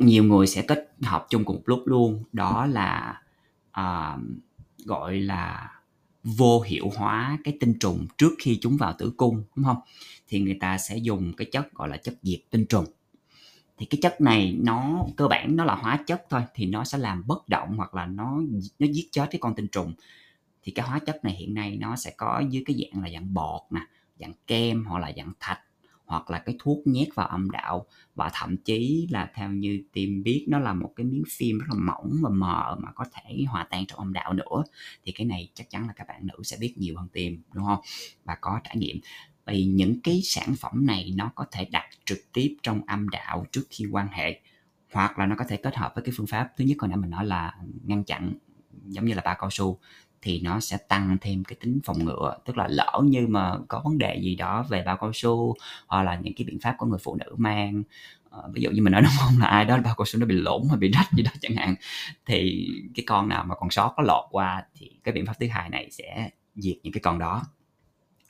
nhiều 0.00 0.24
người 0.24 0.46
sẽ 0.46 0.62
kết 0.62 0.92
hợp 1.02 1.26
chung 1.30 1.44
cùng 1.44 1.56
một 1.56 1.62
lúc 1.66 1.82
luôn. 1.86 2.24
Đó 2.32 2.66
là 2.66 3.22
uh, 3.80 4.20
gọi 4.84 5.20
là 5.20 5.72
vô 6.24 6.60
hiệu 6.60 6.90
hóa 6.96 7.38
cái 7.44 7.56
tinh 7.60 7.78
trùng 7.80 8.06
trước 8.18 8.30
khi 8.38 8.58
chúng 8.62 8.76
vào 8.76 8.94
tử 8.98 9.12
cung 9.16 9.44
đúng 9.56 9.64
không? 9.64 9.80
Thì 10.28 10.40
người 10.40 10.56
ta 10.60 10.78
sẽ 10.78 10.96
dùng 10.96 11.32
cái 11.36 11.48
chất 11.52 11.74
gọi 11.74 11.88
là 11.88 11.96
chất 11.96 12.14
diệt 12.22 12.40
tinh 12.50 12.66
trùng. 12.66 12.86
Thì 13.78 13.86
cái 13.86 13.98
chất 14.02 14.20
này 14.20 14.56
nó 14.62 15.04
cơ 15.16 15.28
bản 15.28 15.56
nó 15.56 15.64
là 15.64 15.74
hóa 15.74 15.98
chất 16.06 16.22
thôi 16.30 16.42
thì 16.54 16.66
nó 16.66 16.84
sẽ 16.84 16.98
làm 16.98 17.26
bất 17.26 17.48
động 17.48 17.76
hoặc 17.76 17.94
là 17.94 18.06
nó 18.06 18.40
nó 18.78 18.86
giết 18.86 19.08
chết 19.12 19.28
cái 19.30 19.38
con 19.40 19.54
tinh 19.54 19.66
trùng. 19.68 19.94
Thì 20.62 20.72
cái 20.72 20.86
hóa 20.86 20.98
chất 20.98 21.24
này 21.24 21.34
hiện 21.34 21.54
nay 21.54 21.76
nó 21.76 21.96
sẽ 21.96 22.10
có 22.16 22.42
dưới 22.50 22.62
cái 22.66 22.76
dạng 22.80 23.02
là 23.02 23.10
dạng 23.12 23.34
bọt 23.34 23.62
nè 23.70 23.80
dạng 24.20 24.32
kem 24.46 24.84
hoặc 24.84 24.98
là 24.98 25.12
dạng 25.16 25.32
thạch 25.40 25.60
hoặc 26.10 26.30
là 26.30 26.38
cái 26.38 26.56
thuốc 26.58 26.86
nhét 26.86 27.08
vào 27.14 27.26
âm 27.26 27.50
đạo. 27.50 27.86
Và 28.14 28.30
thậm 28.34 28.56
chí 28.56 29.08
là 29.10 29.30
theo 29.34 29.50
như 29.50 29.82
tim 29.92 30.22
biết, 30.22 30.46
nó 30.48 30.58
là 30.58 30.74
một 30.74 30.92
cái 30.96 31.06
miếng 31.06 31.22
phim 31.28 31.58
rất 31.58 31.66
là 31.68 31.74
mỏng 31.78 32.18
và 32.22 32.30
mờ 32.30 32.76
mà 32.80 32.92
có 32.92 33.04
thể 33.12 33.44
hòa 33.48 33.66
tan 33.70 33.86
trong 33.86 33.98
âm 33.98 34.12
đạo 34.12 34.32
nữa. 34.32 34.64
Thì 35.04 35.12
cái 35.12 35.26
này 35.26 35.50
chắc 35.54 35.70
chắn 35.70 35.86
là 35.86 35.92
các 35.92 36.06
bạn 36.08 36.26
nữ 36.26 36.42
sẽ 36.42 36.56
biết 36.60 36.74
nhiều 36.78 36.96
hơn 36.96 37.08
tim, 37.12 37.42
đúng 37.52 37.64
không? 37.64 37.80
Và 38.24 38.36
có 38.40 38.60
trải 38.64 38.76
nghiệm. 38.76 39.00
Vì 39.46 39.64
những 39.64 40.00
cái 40.00 40.20
sản 40.24 40.54
phẩm 40.60 40.86
này 40.86 41.12
nó 41.16 41.30
có 41.34 41.46
thể 41.52 41.64
đặt 41.64 41.88
trực 42.04 42.18
tiếp 42.32 42.56
trong 42.62 42.80
âm 42.86 43.08
đạo 43.08 43.46
trước 43.52 43.62
khi 43.70 43.86
quan 43.86 44.08
hệ, 44.08 44.40
hoặc 44.92 45.18
là 45.18 45.26
nó 45.26 45.36
có 45.38 45.44
thể 45.48 45.56
kết 45.56 45.76
hợp 45.76 45.92
với 45.94 46.04
cái 46.04 46.14
phương 46.16 46.26
pháp. 46.26 46.52
Thứ 46.56 46.64
nhất 46.64 46.76
hồi 46.80 46.88
nãy 46.88 46.96
mình 46.96 47.10
nói 47.10 47.26
là 47.26 47.54
ngăn 47.84 48.04
chặn, 48.04 48.32
giống 48.86 49.04
như 49.04 49.14
là 49.14 49.22
ba 49.24 49.34
cao 49.34 49.50
su 49.50 49.78
thì 50.22 50.40
nó 50.40 50.60
sẽ 50.60 50.76
tăng 50.88 51.16
thêm 51.20 51.44
cái 51.44 51.56
tính 51.60 51.80
phòng 51.84 52.04
ngừa 52.04 52.36
tức 52.44 52.56
là 52.56 52.68
lỡ 52.70 53.00
như 53.04 53.26
mà 53.26 53.52
có 53.68 53.80
vấn 53.84 53.98
đề 53.98 54.20
gì 54.22 54.34
đó 54.34 54.64
về 54.68 54.82
bao 54.86 54.96
cao 54.96 55.10
su 55.14 55.54
hoặc 55.86 56.02
là 56.02 56.18
những 56.22 56.34
cái 56.34 56.44
biện 56.44 56.58
pháp 56.62 56.74
của 56.78 56.86
người 56.86 56.98
phụ 57.02 57.16
nữ 57.16 57.34
mang 57.36 57.82
uh, 58.38 58.54
ví 58.54 58.62
dụ 58.62 58.70
như 58.70 58.82
mình 58.82 58.92
nói 58.92 59.02
đúng 59.04 59.12
không? 59.18 59.38
Là 59.40 59.46
ai 59.46 59.64
đó 59.64 59.78
bao 59.84 59.94
cao 59.98 60.04
su 60.04 60.20
nó 60.20 60.26
bị 60.26 60.34
lủng 60.34 60.68
hay 60.68 60.78
bị 60.78 60.90
rách 60.90 61.12
gì 61.12 61.22
đó 61.22 61.30
chẳng 61.40 61.56
hạn 61.56 61.74
thì 62.26 62.68
cái 62.94 63.04
con 63.06 63.28
nào 63.28 63.44
mà 63.44 63.54
còn 63.54 63.70
sót 63.70 63.94
có 63.96 64.02
lọt 64.02 64.24
qua 64.30 64.64
thì 64.74 64.90
cái 65.04 65.12
biện 65.12 65.26
pháp 65.26 65.34
thứ 65.40 65.46
hai 65.48 65.68
này 65.68 65.88
sẽ 65.90 66.30
diệt 66.54 66.76
những 66.82 66.92
cái 66.92 67.00
con 67.00 67.18
đó. 67.18 67.42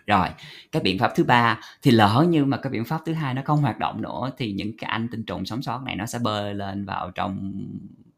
Rồi 0.06 0.28
cái 0.72 0.82
biện 0.82 0.98
pháp 0.98 1.12
thứ 1.16 1.24
ba 1.24 1.60
thì 1.82 1.90
lỡ 1.90 2.26
như 2.28 2.44
mà 2.44 2.56
cái 2.56 2.70
biện 2.70 2.84
pháp 2.84 3.00
thứ 3.06 3.12
hai 3.12 3.34
nó 3.34 3.42
không 3.44 3.60
hoạt 3.60 3.78
động 3.78 4.02
nữa 4.02 4.30
thì 4.38 4.52
những 4.52 4.76
cái 4.76 4.90
anh 4.90 5.08
tinh 5.08 5.24
trùng 5.24 5.46
sống 5.46 5.62
sót 5.62 5.82
này 5.84 5.96
nó 5.96 6.06
sẽ 6.06 6.18
bơi 6.18 6.54
lên 6.54 6.84
vào 6.84 7.10
trong 7.10 7.52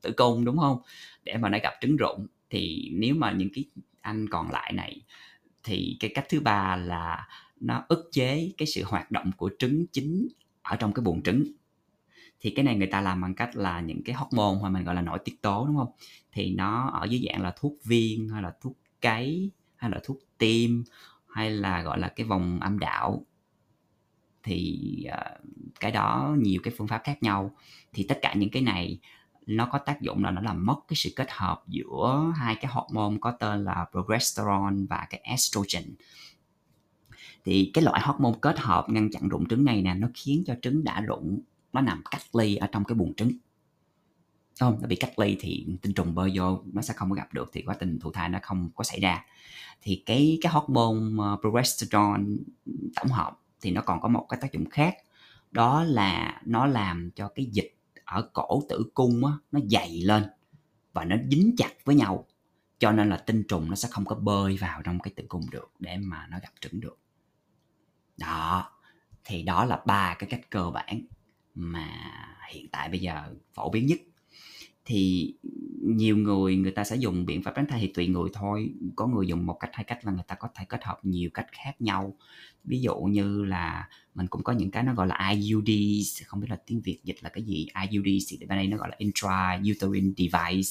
tử 0.02 0.12
cung 0.16 0.44
đúng 0.44 0.58
không? 0.58 0.78
Để 1.24 1.36
mà 1.36 1.48
nó 1.48 1.58
gặp 1.62 1.72
trứng 1.80 1.96
rụng 1.96 2.26
thì 2.52 2.90
nếu 2.92 3.14
mà 3.14 3.32
những 3.32 3.48
cái 3.54 3.64
anh 4.00 4.28
còn 4.28 4.50
lại 4.50 4.72
này 4.72 5.02
thì 5.62 5.96
cái 6.00 6.10
cách 6.14 6.26
thứ 6.28 6.40
ba 6.40 6.76
là 6.76 7.28
nó 7.60 7.84
ức 7.88 8.08
chế 8.12 8.52
cái 8.58 8.66
sự 8.66 8.82
hoạt 8.84 9.10
động 9.10 9.30
của 9.36 9.50
trứng 9.58 9.86
chính 9.92 10.28
ở 10.62 10.76
trong 10.76 10.92
cái 10.92 11.02
buồng 11.02 11.22
trứng. 11.22 11.44
Thì 12.40 12.50
cái 12.50 12.64
này 12.64 12.76
người 12.76 12.86
ta 12.86 13.00
làm 13.00 13.20
bằng 13.20 13.34
cách 13.34 13.56
là 13.56 13.80
những 13.80 14.02
cái 14.04 14.14
hormone 14.14 14.58
hoặc 14.60 14.68
mình 14.68 14.84
gọi 14.84 14.94
là 14.94 15.02
nội 15.02 15.18
tiết 15.24 15.42
tố 15.42 15.66
đúng 15.66 15.76
không? 15.76 15.92
Thì 16.32 16.54
nó 16.54 16.90
ở 16.90 17.04
dưới 17.04 17.22
dạng 17.26 17.42
là 17.42 17.54
thuốc 17.56 17.72
viên 17.84 18.28
hay 18.28 18.42
là 18.42 18.52
thuốc 18.60 18.78
cấy 19.00 19.50
hay 19.76 19.90
là 19.90 20.00
thuốc 20.04 20.18
tim 20.38 20.84
hay 21.28 21.50
là 21.50 21.82
gọi 21.82 21.98
là 21.98 22.08
cái 22.08 22.26
vòng 22.26 22.60
âm 22.60 22.78
đạo. 22.78 23.26
Thì 24.42 24.80
uh, 25.08 25.40
cái 25.80 25.90
đó 25.90 26.36
nhiều 26.38 26.60
cái 26.64 26.74
phương 26.76 26.88
pháp 26.88 27.00
khác 27.04 27.22
nhau. 27.22 27.56
Thì 27.92 28.06
tất 28.08 28.18
cả 28.22 28.34
những 28.34 28.50
cái 28.50 28.62
này 28.62 28.98
nó 29.46 29.66
có 29.66 29.78
tác 29.78 30.00
dụng 30.00 30.24
là 30.24 30.30
nó 30.30 30.40
làm 30.40 30.66
mất 30.66 30.76
cái 30.88 30.96
sự 30.96 31.10
kết 31.16 31.30
hợp 31.30 31.62
giữa 31.68 32.32
hai 32.36 32.54
cái 32.54 32.72
hormone 32.72 33.16
có 33.20 33.30
tên 33.30 33.64
là 33.64 33.86
progesterone 33.90 34.76
và 34.88 35.06
cái 35.10 35.20
estrogen. 35.24 35.84
Thì 37.44 37.70
cái 37.74 37.84
loại 37.84 38.00
hormone 38.04 38.38
kết 38.40 38.58
hợp 38.58 38.90
ngăn 38.90 39.10
chặn 39.10 39.28
rụng 39.28 39.48
trứng 39.48 39.64
này 39.64 39.82
nè, 39.82 39.94
nó 39.94 40.08
khiến 40.14 40.42
cho 40.46 40.54
trứng 40.62 40.84
đã 40.84 41.00
rụng, 41.00 41.40
nó 41.72 41.80
nằm 41.80 42.02
cách 42.10 42.36
ly 42.36 42.56
ở 42.56 42.66
trong 42.66 42.84
cái 42.84 42.94
buồng 42.94 43.14
trứng. 43.14 43.32
Không? 44.60 44.78
Nó 44.80 44.88
bị 44.88 44.96
cách 44.96 45.18
ly 45.18 45.36
thì 45.40 45.66
tinh 45.82 45.94
trùng 45.94 46.14
bơi 46.14 46.32
vô, 46.34 46.62
nó 46.72 46.82
sẽ 46.82 46.94
không 46.94 47.10
có 47.10 47.14
gặp 47.14 47.34
được 47.34 47.50
thì 47.52 47.62
quá 47.62 47.76
trình 47.80 47.98
thụ 47.98 48.12
thai 48.12 48.28
nó 48.28 48.38
không 48.42 48.70
có 48.74 48.84
xảy 48.84 49.00
ra. 49.00 49.24
Thì 49.82 50.02
cái 50.06 50.38
cái 50.42 50.52
hormone 50.52 51.24
ờ, 51.24 51.36
progesterone 51.40 52.24
tổng 52.96 53.08
hợp 53.08 53.38
thì 53.60 53.70
nó 53.70 53.80
còn 53.80 54.00
có 54.00 54.08
một 54.08 54.26
cái 54.28 54.40
tác 54.42 54.52
dụng 54.52 54.70
khác, 54.70 54.94
đó 55.50 55.84
là 55.84 56.42
nó 56.44 56.66
làm 56.66 57.10
cho 57.10 57.28
cái 57.28 57.46
dịch 57.46 57.74
ở 58.14 58.30
cổ 58.32 58.62
tử 58.68 58.90
cung 58.94 59.24
á, 59.26 59.32
nó 59.52 59.60
dày 59.70 60.00
lên 60.00 60.24
và 60.92 61.04
nó 61.04 61.16
dính 61.30 61.54
chặt 61.56 61.72
với 61.84 61.94
nhau. 61.94 62.26
Cho 62.78 62.92
nên 62.92 63.08
là 63.08 63.16
tinh 63.16 63.44
trùng 63.48 63.70
nó 63.70 63.74
sẽ 63.74 63.88
không 63.90 64.04
có 64.04 64.14
bơi 64.14 64.56
vào 64.56 64.82
trong 64.82 64.98
cái 65.00 65.12
tử 65.16 65.24
cung 65.28 65.42
được 65.50 65.72
để 65.78 65.98
mà 65.98 66.26
nó 66.30 66.38
gặp 66.42 66.52
trứng 66.60 66.80
được. 66.80 66.98
Đó 68.16 68.70
thì 69.24 69.42
đó 69.42 69.64
là 69.64 69.82
ba 69.86 70.16
cái 70.18 70.30
cách 70.30 70.50
cơ 70.50 70.70
bản 70.70 71.02
mà 71.54 71.88
hiện 72.50 72.68
tại 72.72 72.88
bây 72.88 73.00
giờ 73.00 73.34
phổ 73.54 73.70
biến 73.70 73.86
nhất 73.86 73.98
thì 74.84 75.34
nhiều 75.82 76.16
người 76.16 76.56
người 76.56 76.72
ta 76.72 76.84
sẽ 76.84 76.96
dùng 76.96 77.26
biện 77.26 77.42
pháp 77.42 77.52
tránh 77.56 77.66
thai 77.66 77.80
thì 77.80 77.86
tùy 77.86 78.06
người 78.06 78.30
thôi. 78.32 78.72
Có 78.96 79.06
người 79.06 79.26
dùng 79.26 79.46
một 79.46 79.54
cách 79.60 79.70
hai 79.72 79.84
cách 79.84 79.98
và 80.02 80.12
người 80.12 80.24
ta 80.28 80.34
có 80.34 80.48
thể 80.54 80.64
kết 80.68 80.84
hợp 80.84 80.98
nhiều 81.02 81.30
cách 81.34 81.46
khác 81.52 81.80
nhau. 81.80 82.14
Ví 82.64 82.80
dụ 82.80 82.94
như 82.96 83.44
là 83.44 83.88
mình 84.14 84.26
cũng 84.26 84.42
có 84.42 84.52
những 84.52 84.70
cái 84.70 84.82
nó 84.82 84.94
gọi 84.94 85.06
là 85.06 85.30
IUD 85.30 85.68
không 86.26 86.40
biết 86.40 86.46
là 86.50 86.56
tiếng 86.66 86.80
Việt 86.80 86.98
dịch 87.04 87.16
là 87.20 87.28
cái 87.28 87.44
gì? 87.44 87.66
IUD 87.90 88.06
thì 88.28 88.38
bên 88.46 88.48
đây 88.48 88.66
nó 88.66 88.76
gọi 88.76 88.88
là 88.88 88.96
intra 88.98 89.60
uterine 89.70 90.12
device 90.16 90.70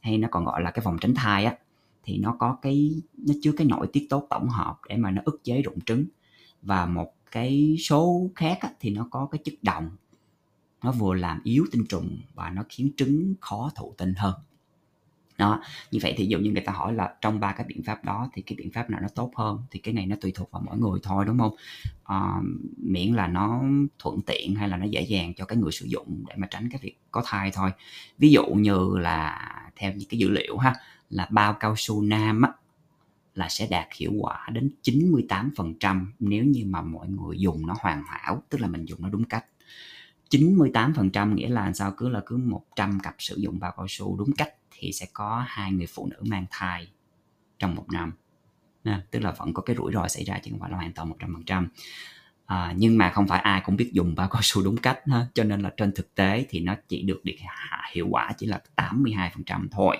hay 0.00 0.18
nó 0.18 0.28
còn 0.30 0.44
gọi 0.44 0.62
là 0.62 0.70
cái 0.70 0.84
vòng 0.84 0.96
tránh 1.00 1.14
thai 1.14 1.44
á. 1.44 1.56
Thì 2.02 2.18
nó 2.18 2.36
có 2.38 2.58
cái 2.62 2.94
nó 3.16 3.34
chứa 3.42 3.52
cái 3.52 3.66
nội 3.66 3.86
tiết 3.92 4.06
tố 4.10 4.26
tổng 4.30 4.48
hợp 4.48 4.76
để 4.88 4.96
mà 4.96 5.10
nó 5.10 5.22
ức 5.24 5.40
chế 5.44 5.62
rụng 5.62 5.80
trứng. 5.80 6.04
Và 6.62 6.86
một 6.86 7.14
cái 7.30 7.76
số 7.80 8.30
khác 8.34 8.58
á, 8.60 8.70
thì 8.80 8.90
nó 8.90 9.08
có 9.10 9.28
cái 9.30 9.38
chất 9.44 9.54
đồng 9.62 9.90
nó 10.82 10.92
vừa 10.92 11.14
làm 11.14 11.40
yếu 11.44 11.66
tinh 11.72 11.86
trùng 11.88 12.18
và 12.34 12.50
nó 12.50 12.64
khiến 12.68 12.90
trứng 12.96 13.34
khó 13.40 13.70
thụ 13.76 13.94
tinh 13.98 14.14
hơn. 14.16 14.34
Đó 15.38 15.62
như 15.90 15.98
vậy 16.02 16.14
thì 16.16 16.26
dụ 16.26 16.38
như 16.38 16.50
người 16.50 16.62
ta 16.62 16.72
hỏi 16.72 16.94
là 16.94 17.14
trong 17.20 17.40
ba 17.40 17.52
cái 17.52 17.66
biện 17.68 17.82
pháp 17.82 18.04
đó 18.04 18.30
thì 18.32 18.42
cái 18.42 18.56
biện 18.56 18.70
pháp 18.72 18.90
nào 18.90 19.00
nó 19.00 19.08
tốt 19.08 19.32
hơn 19.36 19.62
thì 19.70 19.80
cái 19.80 19.94
này 19.94 20.06
nó 20.06 20.16
tùy 20.20 20.32
thuộc 20.34 20.50
vào 20.50 20.62
mỗi 20.66 20.78
người 20.78 21.00
thôi 21.02 21.24
đúng 21.24 21.38
không? 21.38 21.54
À, 22.04 22.40
miễn 22.76 23.12
là 23.14 23.26
nó 23.26 23.62
thuận 23.98 24.20
tiện 24.22 24.54
hay 24.54 24.68
là 24.68 24.76
nó 24.76 24.86
dễ 24.86 25.00
dàng 25.02 25.34
cho 25.34 25.44
cái 25.44 25.58
người 25.58 25.72
sử 25.72 25.86
dụng 25.86 26.24
để 26.28 26.34
mà 26.38 26.46
tránh 26.50 26.68
cái 26.70 26.80
việc 26.82 26.96
có 27.10 27.22
thai 27.26 27.50
thôi. 27.50 27.70
Ví 28.18 28.30
dụ 28.30 28.46
như 28.46 28.98
là 28.98 29.50
theo 29.76 29.92
những 29.92 30.08
cái 30.08 30.18
dữ 30.18 30.30
liệu 30.30 30.58
ha 30.58 30.74
là 31.10 31.28
bao 31.30 31.54
cao 31.54 31.74
su 31.76 32.02
nam 32.02 32.42
á, 32.42 32.52
là 33.34 33.48
sẽ 33.48 33.66
đạt 33.70 33.86
hiệu 33.96 34.12
quả 34.20 34.46
đến 34.52 34.70
98% 34.82 36.06
nếu 36.18 36.44
như 36.44 36.64
mà 36.66 36.82
mọi 36.82 37.08
người 37.08 37.38
dùng 37.38 37.66
nó 37.66 37.74
hoàn 37.80 38.02
hảo 38.06 38.42
tức 38.48 38.60
là 38.60 38.68
mình 38.68 38.84
dùng 38.84 39.02
nó 39.02 39.08
đúng 39.08 39.24
cách. 39.24 39.44
98% 40.30 41.34
nghĩa 41.34 41.48
là 41.48 41.72
sao? 41.72 41.92
Cứ 41.96 42.08
là 42.08 42.22
cứ 42.26 42.36
100 42.36 43.00
cặp 43.02 43.14
sử 43.18 43.36
dụng 43.36 43.58
bao 43.58 43.72
cao 43.76 43.86
su 43.88 44.16
đúng 44.16 44.32
cách 44.32 44.54
thì 44.70 44.92
sẽ 44.92 45.06
có 45.12 45.44
hai 45.46 45.72
người 45.72 45.86
phụ 45.86 46.08
nữ 46.10 46.16
mang 46.26 46.46
thai 46.50 46.88
trong 47.58 47.74
một 47.74 47.86
năm. 47.92 48.12
À, 48.84 49.02
tức 49.10 49.18
là 49.22 49.32
vẫn 49.32 49.54
có 49.54 49.62
cái 49.62 49.76
rủi 49.76 49.92
ro 49.92 50.08
xảy 50.08 50.24
ra 50.24 50.40
chứ 50.44 50.50
không 50.50 50.60
phải 50.60 50.70
là 50.70 50.76
hoàn 50.76 50.92
toàn 50.92 51.10
100% 51.10 51.66
à, 52.48 52.74
nhưng 52.76 52.98
mà 52.98 53.10
không 53.10 53.26
phải 53.26 53.40
ai 53.40 53.62
cũng 53.64 53.76
biết 53.76 53.90
dùng 53.92 54.14
bao 54.14 54.28
cao 54.28 54.42
su 54.42 54.62
đúng 54.62 54.76
cách 54.76 54.98
ha 55.06 55.26
cho 55.34 55.44
nên 55.44 55.60
là 55.60 55.72
trên 55.76 55.92
thực 55.92 56.14
tế 56.14 56.46
thì 56.48 56.60
nó 56.60 56.74
chỉ 56.88 57.02
được 57.02 57.24
được 57.24 57.32
hiệu 57.92 58.06
quả 58.10 58.32
chỉ 58.38 58.46
là 58.46 58.60
82% 58.76 59.68
thôi. 59.70 59.96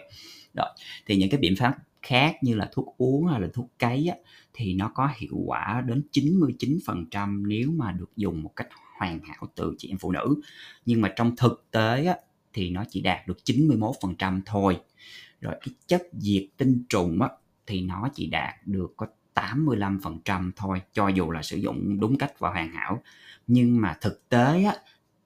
Rồi 0.55 0.69
thì 1.07 1.17
những 1.17 1.31
cái 1.31 1.41
biện 1.41 1.57
pháp 1.57 1.77
khác 2.03 2.37
như 2.43 2.55
là 2.55 2.69
thuốc 2.73 2.95
uống 2.99 3.27
hay 3.27 3.41
là 3.41 3.49
thuốc 3.55 3.71
cấy 3.79 4.09
á, 4.09 4.17
thì 4.53 4.75
nó 4.75 4.91
có 4.95 5.09
hiệu 5.17 5.37
quả 5.47 5.83
đến 5.87 6.03
99% 6.13 7.47
nếu 7.47 7.71
mà 7.71 7.93
được 7.93 8.11
dùng 8.17 8.43
một 8.43 8.53
cách 8.57 8.69
hoàn 8.99 9.21
hảo 9.21 9.53
từ 9.55 9.75
chị 9.79 9.89
em 9.89 9.99
phụ 9.99 10.13
nữ. 10.13 10.41
Nhưng 10.87 11.01
mà 11.01 11.13
trong 11.17 11.37
thực 11.37 11.67
tế 11.71 12.05
á, 12.05 12.17
thì 12.53 12.71
nó 12.71 12.85
chỉ 12.91 13.01
đạt 13.01 13.27
được 13.27 13.39
91% 13.45 14.41
thôi. 14.47 14.81
Rồi 15.41 15.55
cái 15.61 15.75
chất 15.87 16.03
diệt 16.13 16.45
tinh 16.57 16.85
trùng 16.89 17.23
á, 17.23 17.29
thì 17.67 17.81
nó 17.81 18.09
chỉ 18.15 18.27
đạt 18.27 18.55
được 18.67 18.95
có 18.97 19.07
85% 19.35 20.51
thôi 20.57 20.83
cho 20.93 21.09
dù 21.09 21.31
là 21.31 21.43
sử 21.43 21.57
dụng 21.57 22.01
đúng 22.01 22.19
cách 22.19 22.39
và 22.39 22.51
hoàn 22.51 22.73
hảo. 22.73 23.03
Nhưng 23.47 23.81
mà 23.81 23.97
thực 24.01 24.29
tế 24.29 24.65
á, 24.65 24.75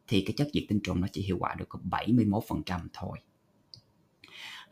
thì 0.08 0.20
cái 0.26 0.34
chất 0.36 0.48
diệt 0.52 0.62
tinh 0.68 0.80
trùng 0.82 1.00
nó 1.00 1.06
chỉ 1.12 1.22
hiệu 1.22 1.36
quả 1.40 1.54
được 1.58 1.68
có 1.68 1.78
71% 1.90 2.80
thôi. 2.92 3.18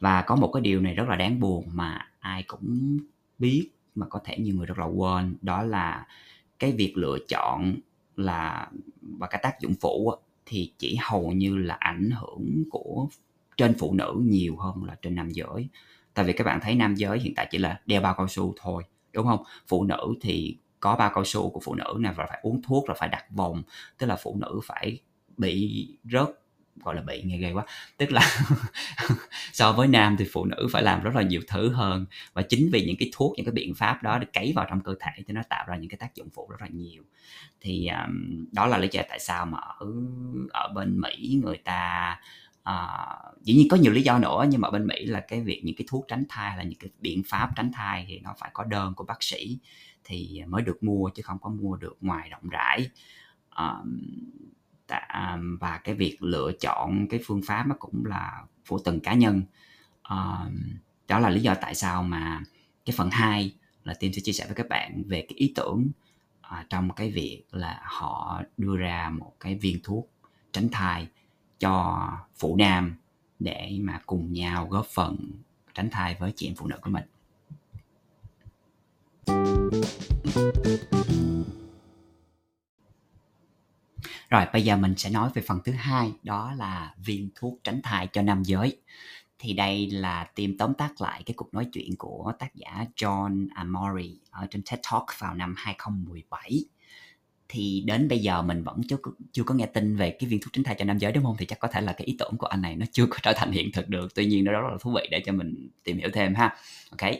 Và 0.01 0.23
có 0.23 0.37
một 0.37 0.51
cái 0.53 0.61
điều 0.61 0.81
này 0.81 0.95
rất 0.95 1.09
là 1.09 1.17
đáng 1.17 1.41
buồn 1.41 1.69
mà 1.73 2.09
ai 2.19 2.43
cũng 2.43 2.99
biết 3.39 3.71
mà 3.95 4.07
có 4.11 4.21
thể 4.25 4.39
nhiều 4.39 4.55
người 4.55 4.67
rất 4.67 4.79
là 4.79 4.85
quên 4.85 5.37
đó 5.43 5.63
là 5.63 6.07
cái 6.59 6.73
việc 6.73 6.93
lựa 6.97 7.19
chọn 7.29 7.77
là 8.17 8.71
và 9.01 9.27
cái 9.27 9.41
tác 9.43 9.61
dụng 9.61 9.75
phụ 9.81 10.13
thì 10.47 10.73
chỉ 10.79 10.99
hầu 11.03 11.33
như 11.33 11.57
là 11.57 11.75
ảnh 11.75 12.11
hưởng 12.11 12.65
của 12.71 13.09
trên 13.57 13.75
phụ 13.79 13.95
nữ 13.95 14.15
nhiều 14.19 14.57
hơn 14.57 14.85
là 14.85 14.97
trên 15.03 15.15
nam 15.15 15.31
giới. 15.31 15.69
Tại 16.15 16.25
vì 16.25 16.33
các 16.33 16.45
bạn 16.45 16.61
thấy 16.63 16.75
nam 16.75 16.95
giới 16.95 17.19
hiện 17.19 17.35
tại 17.37 17.49
chỉ 17.51 17.59
là 17.59 17.81
đeo 17.87 18.01
bao 18.01 18.15
cao 18.15 18.29
su 18.29 18.55
thôi, 18.57 18.83
đúng 19.13 19.27
không? 19.27 19.43
Phụ 19.69 19.85
nữ 19.85 20.15
thì 20.21 20.57
có 20.81 20.97
bao 20.97 21.11
cao 21.15 21.25
su 21.25 21.51
của 21.51 21.61
phụ 21.61 21.75
nữ 21.75 21.95
này 21.99 22.15
và 22.17 22.27
phải 22.29 22.39
uống 22.43 22.63
thuốc 22.63 22.87
rồi 22.87 22.97
phải 23.01 23.09
đặt 23.09 23.25
vòng, 23.31 23.63
tức 23.99 24.07
là 24.07 24.17
phụ 24.23 24.37
nữ 24.41 24.61
phải 24.65 24.99
bị 25.37 25.89
rớt 26.05 26.40
gọi 26.85 26.95
là 26.95 27.03
bị 27.03 27.23
nghe 27.23 27.39
ghê 27.39 27.53
quá. 27.53 27.65
Tức 27.97 28.13
là 28.13 28.43
so 29.53 29.73
với 29.73 29.89
nam 29.89 30.17
thì 30.19 30.27
phụ 30.33 30.45
nữ 30.45 30.69
phải 30.73 30.83
làm 30.83 31.03
rất 31.03 31.15
là 31.15 31.23
nhiều 31.23 31.41
thứ 31.49 31.69
hơn 31.69 32.07
và 32.33 32.43
chính 32.43 32.69
vì 32.73 32.85
những 32.87 32.97
cái 32.99 33.11
thuốc 33.13 33.33
những 33.37 33.47
cái 33.47 33.53
biện 33.53 33.75
pháp 33.75 34.03
đó 34.03 34.19
được 34.19 34.33
cấy 34.33 34.53
vào 34.57 34.67
trong 34.71 34.81
cơ 34.81 34.95
thể 35.01 35.23
thì 35.27 35.33
nó 35.33 35.43
tạo 35.49 35.65
ra 35.69 35.77
những 35.77 35.91
cái 35.91 35.99
tác 35.99 36.15
dụng 36.15 36.29
phụ 36.35 36.49
rất 36.51 36.61
là 36.61 36.69
nhiều. 36.71 37.03
Thì 37.61 37.89
um, 37.89 38.45
đó 38.53 38.67
là 38.67 38.79
lý 38.79 38.89
do 38.93 39.03
tại 39.09 39.19
sao 39.19 39.47
mà 39.47 39.59
ở 39.59 39.87
ở 40.51 40.69
bên 40.75 41.01
mỹ 41.01 41.41
người 41.45 41.57
ta 41.57 42.17
uh, 42.69 43.43
dĩ 43.43 43.55
nhiên 43.55 43.69
có 43.71 43.77
nhiều 43.77 43.93
lý 43.93 44.03
do 44.03 44.19
nữa 44.19 44.45
nhưng 44.49 44.61
mà 44.61 44.71
bên 44.71 44.87
mỹ 44.87 45.07
là 45.07 45.21
cái 45.21 45.41
việc 45.41 45.61
những 45.65 45.77
cái 45.77 45.85
thuốc 45.91 46.05
tránh 46.09 46.25
thai 46.29 46.57
là 46.57 46.63
những 46.63 46.79
cái 46.79 46.91
biện 46.99 47.23
pháp 47.27 47.51
tránh 47.57 47.73
thai 47.73 48.05
thì 48.09 48.19
nó 48.19 48.35
phải 48.39 48.51
có 48.53 48.65
đơn 48.65 48.95
của 48.95 49.05
bác 49.05 49.23
sĩ 49.23 49.59
thì 50.05 50.43
mới 50.47 50.63
được 50.63 50.83
mua 50.83 51.11
chứ 51.15 51.23
không 51.23 51.39
có 51.39 51.51
mua 51.51 51.77
được 51.77 51.97
ngoài 52.01 52.29
rộng 52.31 52.49
rãi. 52.49 52.91
Um, 53.57 54.01
và 55.61 55.81
cái 55.85 55.95
việc 55.95 56.23
lựa 56.23 56.53
chọn 56.61 57.07
cái 57.11 57.21
phương 57.25 57.43
pháp 57.47 57.67
nó 57.67 57.75
cũng 57.79 58.05
là 58.07 58.43
của 58.69 58.79
từng 58.85 59.01
cá 59.01 59.15
nhân. 59.15 59.43
Uh, 60.13 60.53
đó 61.09 61.19
là 61.19 61.31
lý 61.31 61.41
do 61.41 61.55
tại 61.55 61.75
sao 61.75 62.03
mà 62.03 62.43
cái 62.85 62.95
phần 62.97 63.11
2 63.11 63.53
là 63.85 63.95
team 63.95 64.13
sẽ 64.13 64.21
chia 64.25 64.33
sẻ 64.33 64.47
với 64.47 64.55
các 64.55 64.69
bạn 64.69 65.03
về 65.07 65.27
cái 65.29 65.37
ý 65.37 65.53
tưởng 65.55 65.89
uh, 66.41 66.71
trong 66.71 66.91
cái 66.91 67.11
việc 67.11 67.43
là 67.51 67.81
họ 67.85 68.43
đưa 68.57 68.77
ra 68.77 69.11
một 69.19 69.33
cái 69.41 69.55
viên 69.55 69.79
thuốc 69.83 70.11
tránh 70.53 70.69
thai 70.73 71.09
cho 71.59 72.09
phụ 72.39 72.57
nam 72.57 72.97
để 73.39 73.79
mà 73.81 74.01
cùng 74.07 74.33
nhau 74.33 74.69
góp 74.71 74.87
phần 74.87 75.17
tránh 75.75 75.91
thai 75.91 76.17
với 76.21 76.33
chị 76.37 76.49
em 76.49 76.55
phụ 76.55 76.67
nữ 76.67 76.77
của 76.83 76.91
mình 76.91 77.05
rồi, 84.31 84.47
bây 84.53 84.65
giờ 84.65 84.77
mình 84.77 84.95
sẽ 84.97 85.11
nói 85.11 85.31
về 85.35 85.43
phần 85.43 85.61
thứ 85.65 85.73
hai, 85.73 86.13
đó 86.23 86.53
là 86.57 86.95
viên 86.99 87.31
thuốc 87.35 87.61
tránh 87.65 87.81
thai 87.83 88.07
cho 88.07 88.23
nam 88.23 88.43
giới. 88.43 88.77
Thì 89.39 89.53
đây 89.53 89.91
là 89.91 90.25
tìm 90.35 90.59
tóm 90.59 90.75
tắt 90.75 91.01
lại 91.01 91.23
cái 91.27 91.35
cuộc 91.37 91.55
nói 91.55 91.67
chuyện 91.73 91.97
của 91.99 92.33
tác 92.39 92.55
giả 92.55 92.85
John 92.97 93.49
Amori 93.55 94.21
ở 94.31 94.47
trên 94.51 94.63
TED 94.71 94.81
Talk 94.91 95.05
vào 95.19 95.35
năm 95.35 95.55
2017 95.59 96.65
thì 97.53 97.83
đến 97.87 98.09
bây 98.09 98.19
giờ 98.19 98.43
mình 98.43 98.63
vẫn 98.63 98.81
chưa 98.89 98.97
chưa 99.33 99.43
có 99.43 99.55
nghe 99.55 99.67
tin 99.67 99.97
về 99.97 100.11
cái 100.11 100.29
viên 100.29 100.41
thuốc 100.41 100.53
tránh 100.53 100.65
thai 100.65 100.75
cho 100.79 100.85
nam 100.85 100.99
giới, 100.99 101.13
đúng 101.13 101.25
không? 101.25 101.37
Thì 101.39 101.47
chắc 101.47 101.59
có 101.59 101.69
thể 101.69 101.81
là 101.81 101.93
cái 101.93 102.07
ý 102.07 102.17
tưởng 102.19 102.37
của 102.39 102.47
anh 102.47 102.63
này 102.63 102.77
nó 102.77 102.87
chưa 102.93 103.07
có 103.07 103.19
trở 103.23 103.33
thành 103.37 103.53
hiện 103.53 103.73
thực 103.73 103.89
được. 103.89 104.15
Tuy 104.15 104.27
nhiên 104.27 104.45
nó 104.45 104.53
rất 104.53 104.61
là 104.71 104.77
thú 104.81 104.93
vị 104.93 105.09
để 105.11 105.23
cho 105.27 105.33
mình 105.33 105.69
tìm 105.85 105.99
hiểu 105.99 106.09
thêm 106.13 106.35
ha. 106.35 106.57
Ok, 106.91 107.11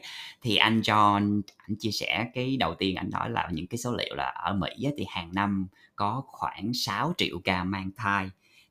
thì 0.43 0.57
anh 0.57 0.81
John, 0.81 1.41
anh 1.57 1.77
chia 1.79 1.91
sẻ 1.91 2.27
cái 2.35 2.57
đầu 2.57 2.75
tiên 2.75 2.97
anh 2.97 3.11
nói 3.11 3.31
là 3.31 3.49
những 3.53 3.67
cái 3.67 3.79
số 3.79 3.93
liệu 3.93 4.15
là 4.15 4.25
ở 4.25 4.55
Mỹ 4.55 4.87
thì 4.99 5.05
hàng 5.09 5.31
năm 5.33 5.67
có 5.97 6.23
khoảng 6.27 6.75
6 6.75 7.15
triệu 7.17 7.39
ca 7.45 7.65
mang 7.65 7.91
thai. 7.97 8.31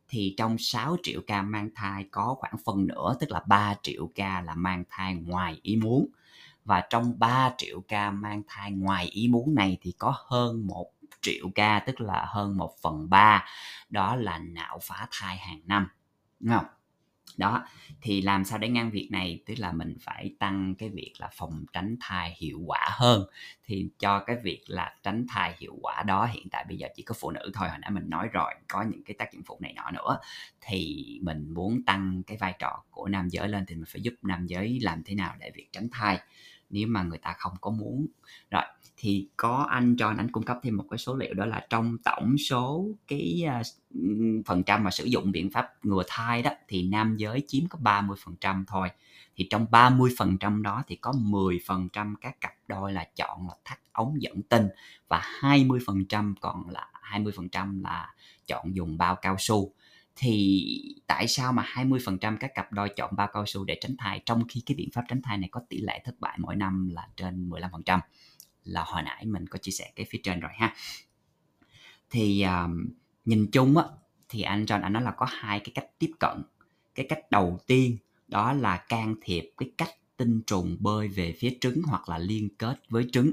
Thì 0.09 0.33
trong 0.37 0.57
6 0.57 0.97
triệu 1.03 1.21
ca 1.27 1.41
mang 1.41 1.69
thai 1.75 2.05
có 2.11 2.35
khoảng 2.39 2.55
phần 2.65 2.87
nửa, 2.87 3.15
tức 3.19 3.31
là 3.31 3.41
3 3.47 3.75
triệu 3.83 4.09
ca 4.15 4.41
là 4.41 4.55
mang 4.55 4.83
thai 4.89 5.15
ngoài 5.15 5.59
ý 5.61 5.75
muốn. 5.75 6.07
Và 6.65 6.83
trong 6.89 7.19
3 7.19 7.53
triệu 7.57 7.81
ca 7.87 8.11
mang 8.11 8.41
thai 8.47 8.71
ngoài 8.71 9.05
ý 9.05 9.27
muốn 9.27 9.55
này 9.55 9.77
thì 9.81 9.91
có 9.97 10.13
hơn 10.27 10.67
một 10.67 10.91
triệu 11.21 11.49
ca, 11.55 11.79
tức 11.79 12.01
là 12.01 12.25
hơn 12.27 12.57
1 12.57 12.75
phần 12.81 13.09
3 13.09 13.45
đó 13.89 14.15
là 14.15 14.39
nạo 14.39 14.79
phá 14.83 15.07
thai 15.11 15.37
hàng 15.37 15.61
năm, 15.65 15.87
đúng 16.39 16.53
không? 16.55 16.65
Đó, 17.37 17.65
thì 18.01 18.21
làm 18.21 18.45
sao 18.45 18.59
để 18.59 18.69
ngăn 18.69 18.91
việc 18.91 19.07
này? 19.11 19.43
Tức 19.45 19.53
là 19.57 19.71
mình 19.71 19.97
phải 20.01 20.35
tăng 20.39 20.75
cái 20.75 20.89
việc 20.89 21.13
là 21.19 21.29
phòng 21.33 21.65
tránh 21.73 21.95
thai 22.01 22.35
hiệu 22.37 22.59
quả 22.65 22.87
hơn. 22.91 23.27
Thì 23.65 23.89
cho 23.99 24.19
cái 24.19 24.35
việc 24.43 24.63
là 24.67 24.95
tránh 25.03 25.25
thai 25.29 25.55
hiệu 25.59 25.77
quả 25.81 26.03
đó, 26.03 26.25
hiện 26.25 26.47
tại 26.51 26.65
bây 26.67 26.77
giờ 26.77 26.87
chỉ 26.95 27.03
có 27.03 27.15
phụ 27.19 27.31
nữ 27.31 27.51
thôi, 27.53 27.69
hồi 27.69 27.77
nãy 27.79 27.91
mình 27.91 28.09
nói 28.09 28.27
rồi, 28.33 28.53
có 28.67 28.83
những 28.91 29.03
cái 29.03 29.15
tác 29.19 29.33
dụng 29.33 29.43
phụ 29.45 29.57
này 29.61 29.73
nọ 29.73 29.91
nữa, 29.91 30.19
thì 30.61 31.05
mình 31.23 31.53
muốn 31.53 31.83
tăng 31.85 32.23
cái 32.27 32.37
vai 32.37 32.53
trò 32.59 32.83
của 32.91 33.07
nam 33.07 33.29
giới 33.29 33.47
lên 33.47 33.65
thì 33.67 33.75
mình 33.75 33.85
phải 33.87 34.01
giúp 34.01 34.13
nam 34.21 34.47
giới 34.47 34.79
làm 34.81 35.03
thế 35.03 35.15
nào 35.15 35.35
để 35.39 35.51
việc 35.55 35.67
tránh 35.71 35.87
thai 35.91 36.19
nếu 36.69 36.87
mà 36.87 37.03
người 37.03 37.17
ta 37.17 37.35
không 37.37 37.53
có 37.61 37.71
muốn. 37.71 38.07
Rồi 38.51 38.63
thì 38.97 39.27
có 39.37 39.67
anh 39.69 39.95
cho 39.97 40.07
anh 40.07 40.31
cung 40.31 40.43
cấp 40.43 40.57
thêm 40.63 40.77
một 40.77 40.85
cái 40.91 40.97
số 40.97 41.15
liệu 41.15 41.33
đó 41.33 41.45
là 41.45 41.67
trong 41.69 41.97
tổng 42.03 42.37
số 42.37 42.87
cái 43.07 43.43
uh, 43.59 43.65
phần 44.45 44.63
trăm 44.63 44.83
mà 44.83 44.91
sử 44.91 45.05
dụng 45.05 45.31
biện 45.31 45.51
pháp 45.51 45.69
ngừa 45.83 46.03
thai 46.07 46.41
đó 46.41 46.51
thì 46.67 46.87
nam 46.87 47.17
giới 47.17 47.43
chiếm 47.47 47.67
có 47.69 47.79
30 47.81 48.17
phần 48.23 48.35
trăm 48.41 48.65
thôi. 48.67 48.89
Thì 49.35 49.47
trong 49.49 49.65
30 49.71 50.11
phần 50.17 50.37
trăm 50.37 50.63
đó 50.63 50.83
thì 50.87 50.95
có 50.95 51.11
10 51.11 51.59
phần 51.67 51.89
trăm 51.89 52.15
các 52.21 52.41
cặp 52.41 52.53
đôi 52.67 52.93
là 52.93 53.07
chọn 53.15 53.47
là 53.47 53.53
thắt 53.65 53.79
ống 53.91 54.21
dẫn 54.21 54.41
tinh 54.41 54.67
và 55.07 55.21
20 55.23 55.79
phần 55.85 56.05
trăm 56.05 56.35
còn 56.41 56.69
là 56.69 56.87
20 56.93 57.33
phần 57.35 57.49
trăm 57.49 57.83
là 57.83 58.13
chọn 58.47 58.75
dùng 58.75 58.97
bao 58.97 59.15
cao 59.15 59.35
su 59.39 59.73
thì 60.21 60.95
tại 61.07 61.27
sao 61.27 61.53
mà 61.53 61.63
20% 61.73 62.37
các 62.39 62.51
cặp 62.55 62.73
đôi 62.73 62.89
chọn 62.89 63.15
bao 63.15 63.27
cao 63.33 63.45
su 63.45 63.63
để 63.63 63.77
tránh 63.81 63.95
thai 63.97 64.21
trong 64.25 64.43
khi 64.49 64.63
cái 64.65 64.75
biện 64.75 64.89
pháp 64.93 65.03
tránh 65.07 65.21
thai 65.21 65.37
này 65.37 65.49
có 65.51 65.61
tỷ 65.69 65.77
lệ 65.77 66.01
thất 66.05 66.19
bại 66.19 66.37
mỗi 66.41 66.55
năm 66.55 66.89
là 66.89 67.07
trên 67.15 67.49
15% 67.49 67.99
là 68.63 68.83
hồi 68.83 69.03
nãy 69.03 69.25
mình 69.25 69.47
có 69.47 69.57
chia 69.57 69.71
sẻ 69.71 69.91
cái 69.95 70.05
phía 70.09 70.19
trên 70.23 70.39
rồi 70.39 70.51
ha. 70.55 70.75
Thì 72.09 72.43
um, 72.43 72.85
nhìn 73.25 73.47
chung 73.51 73.77
á 73.77 73.83
thì 74.29 74.41
anh 74.41 74.65
John 74.65 74.81
anh 74.81 74.93
nói 74.93 75.03
là 75.03 75.11
có 75.11 75.25
hai 75.29 75.59
cái 75.59 75.71
cách 75.75 75.85
tiếp 75.99 76.11
cận. 76.19 76.43
Cái 76.95 77.05
cách 77.09 77.31
đầu 77.31 77.59
tiên 77.67 77.97
đó 78.27 78.53
là 78.53 78.77
can 78.77 79.15
thiệp 79.21 79.51
cái 79.57 79.71
cách 79.77 79.95
tinh 80.17 80.41
trùng 80.47 80.77
bơi 80.79 81.07
về 81.07 81.35
phía 81.39 81.57
trứng 81.61 81.81
hoặc 81.85 82.09
là 82.09 82.17
liên 82.17 82.49
kết 82.57 82.75
với 82.89 83.07
trứng. 83.11 83.31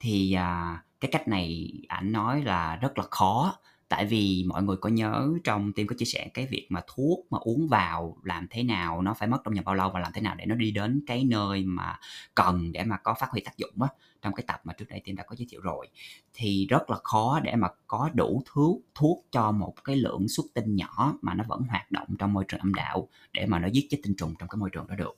Thì 0.00 0.36
uh, 0.36 0.78
cái 1.00 1.10
cách 1.12 1.28
này 1.28 1.72
anh 1.88 2.12
nói 2.12 2.42
là 2.42 2.76
rất 2.76 2.98
là 2.98 3.04
khó 3.10 3.58
tại 3.96 4.06
vì 4.06 4.44
mọi 4.48 4.62
người 4.62 4.76
có 4.76 4.88
nhớ 4.88 5.28
trong 5.44 5.72
tim 5.72 5.86
có 5.86 5.94
chia 5.98 6.04
sẻ 6.04 6.30
cái 6.34 6.46
việc 6.46 6.66
mà 6.70 6.80
thuốc 6.94 7.26
mà 7.30 7.38
uống 7.38 7.68
vào 7.68 8.16
làm 8.22 8.46
thế 8.50 8.62
nào, 8.62 9.02
nó 9.02 9.14
phải 9.14 9.28
mất 9.28 9.38
trong 9.44 9.54
vòng 9.54 9.64
bao 9.64 9.74
lâu 9.74 9.90
và 9.90 10.00
làm 10.00 10.12
thế 10.14 10.20
nào 10.20 10.34
để 10.34 10.46
nó 10.46 10.54
đi 10.54 10.70
đến 10.70 11.04
cái 11.06 11.24
nơi 11.24 11.64
mà 11.64 11.98
cần 12.34 12.72
để 12.72 12.84
mà 12.84 12.96
có 12.96 13.14
phát 13.20 13.30
huy 13.30 13.40
tác 13.40 13.58
dụng 13.58 13.82
á, 13.82 13.88
trong 14.22 14.34
cái 14.34 14.44
tập 14.46 14.60
mà 14.64 14.72
trước 14.72 14.84
đây 14.88 15.00
tim 15.04 15.16
đã 15.16 15.22
có 15.22 15.36
giới 15.36 15.46
thiệu 15.50 15.60
rồi. 15.60 15.88
Thì 16.32 16.66
rất 16.70 16.90
là 16.90 16.96
khó 17.04 17.40
để 17.42 17.56
mà 17.56 17.68
có 17.86 18.10
đủ 18.14 18.42
thuốc 18.46 18.80
thuốc 18.94 19.26
cho 19.30 19.52
một 19.52 19.74
cái 19.84 19.96
lượng 19.96 20.28
xuất 20.28 20.46
tinh 20.54 20.76
nhỏ 20.76 21.14
mà 21.22 21.34
nó 21.34 21.44
vẫn 21.48 21.62
hoạt 21.68 21.90
động 21.90 22.08
trong 22.18 22.32
môi 22.32 22.44
trường 22.48 22.60
âm 22.60 22.74
đạo 22.74 23.08
để 23.32 23.46
mà 23.46 23.58
nó 23.58 23.68
giết 23.68 23.86
chết 23.90 23.98
tinh 24.02 24.14
trùng 24.16 24.34
trong 24.38 24.48
cái 24.48 24.56
môi 24.56 24.70
trường 24.70 24.86
đó 24.86 24.94
được. 24.94 25.16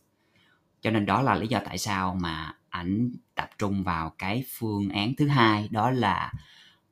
Cho 0.80 0.90
nên 0.90 1.06
đó 1.06 1.22
là 1.22 1.34
lý 1.34 1.46
do 1.46 1.60
tại 1.64 1.78
sao 1.78 2.14
mà 2.20 2.54
ảnh 2.68 3.12
tập 3.34 3.50
trung 3.58 3.82
vào 3.82 4.12
cái 4.18 4.44
phương 4.58 4.88
án 4.88 5.14
thứ 5.14 5.28
hai, 5.28 5.68
đó 5.70 5.90
là 5.90 6.32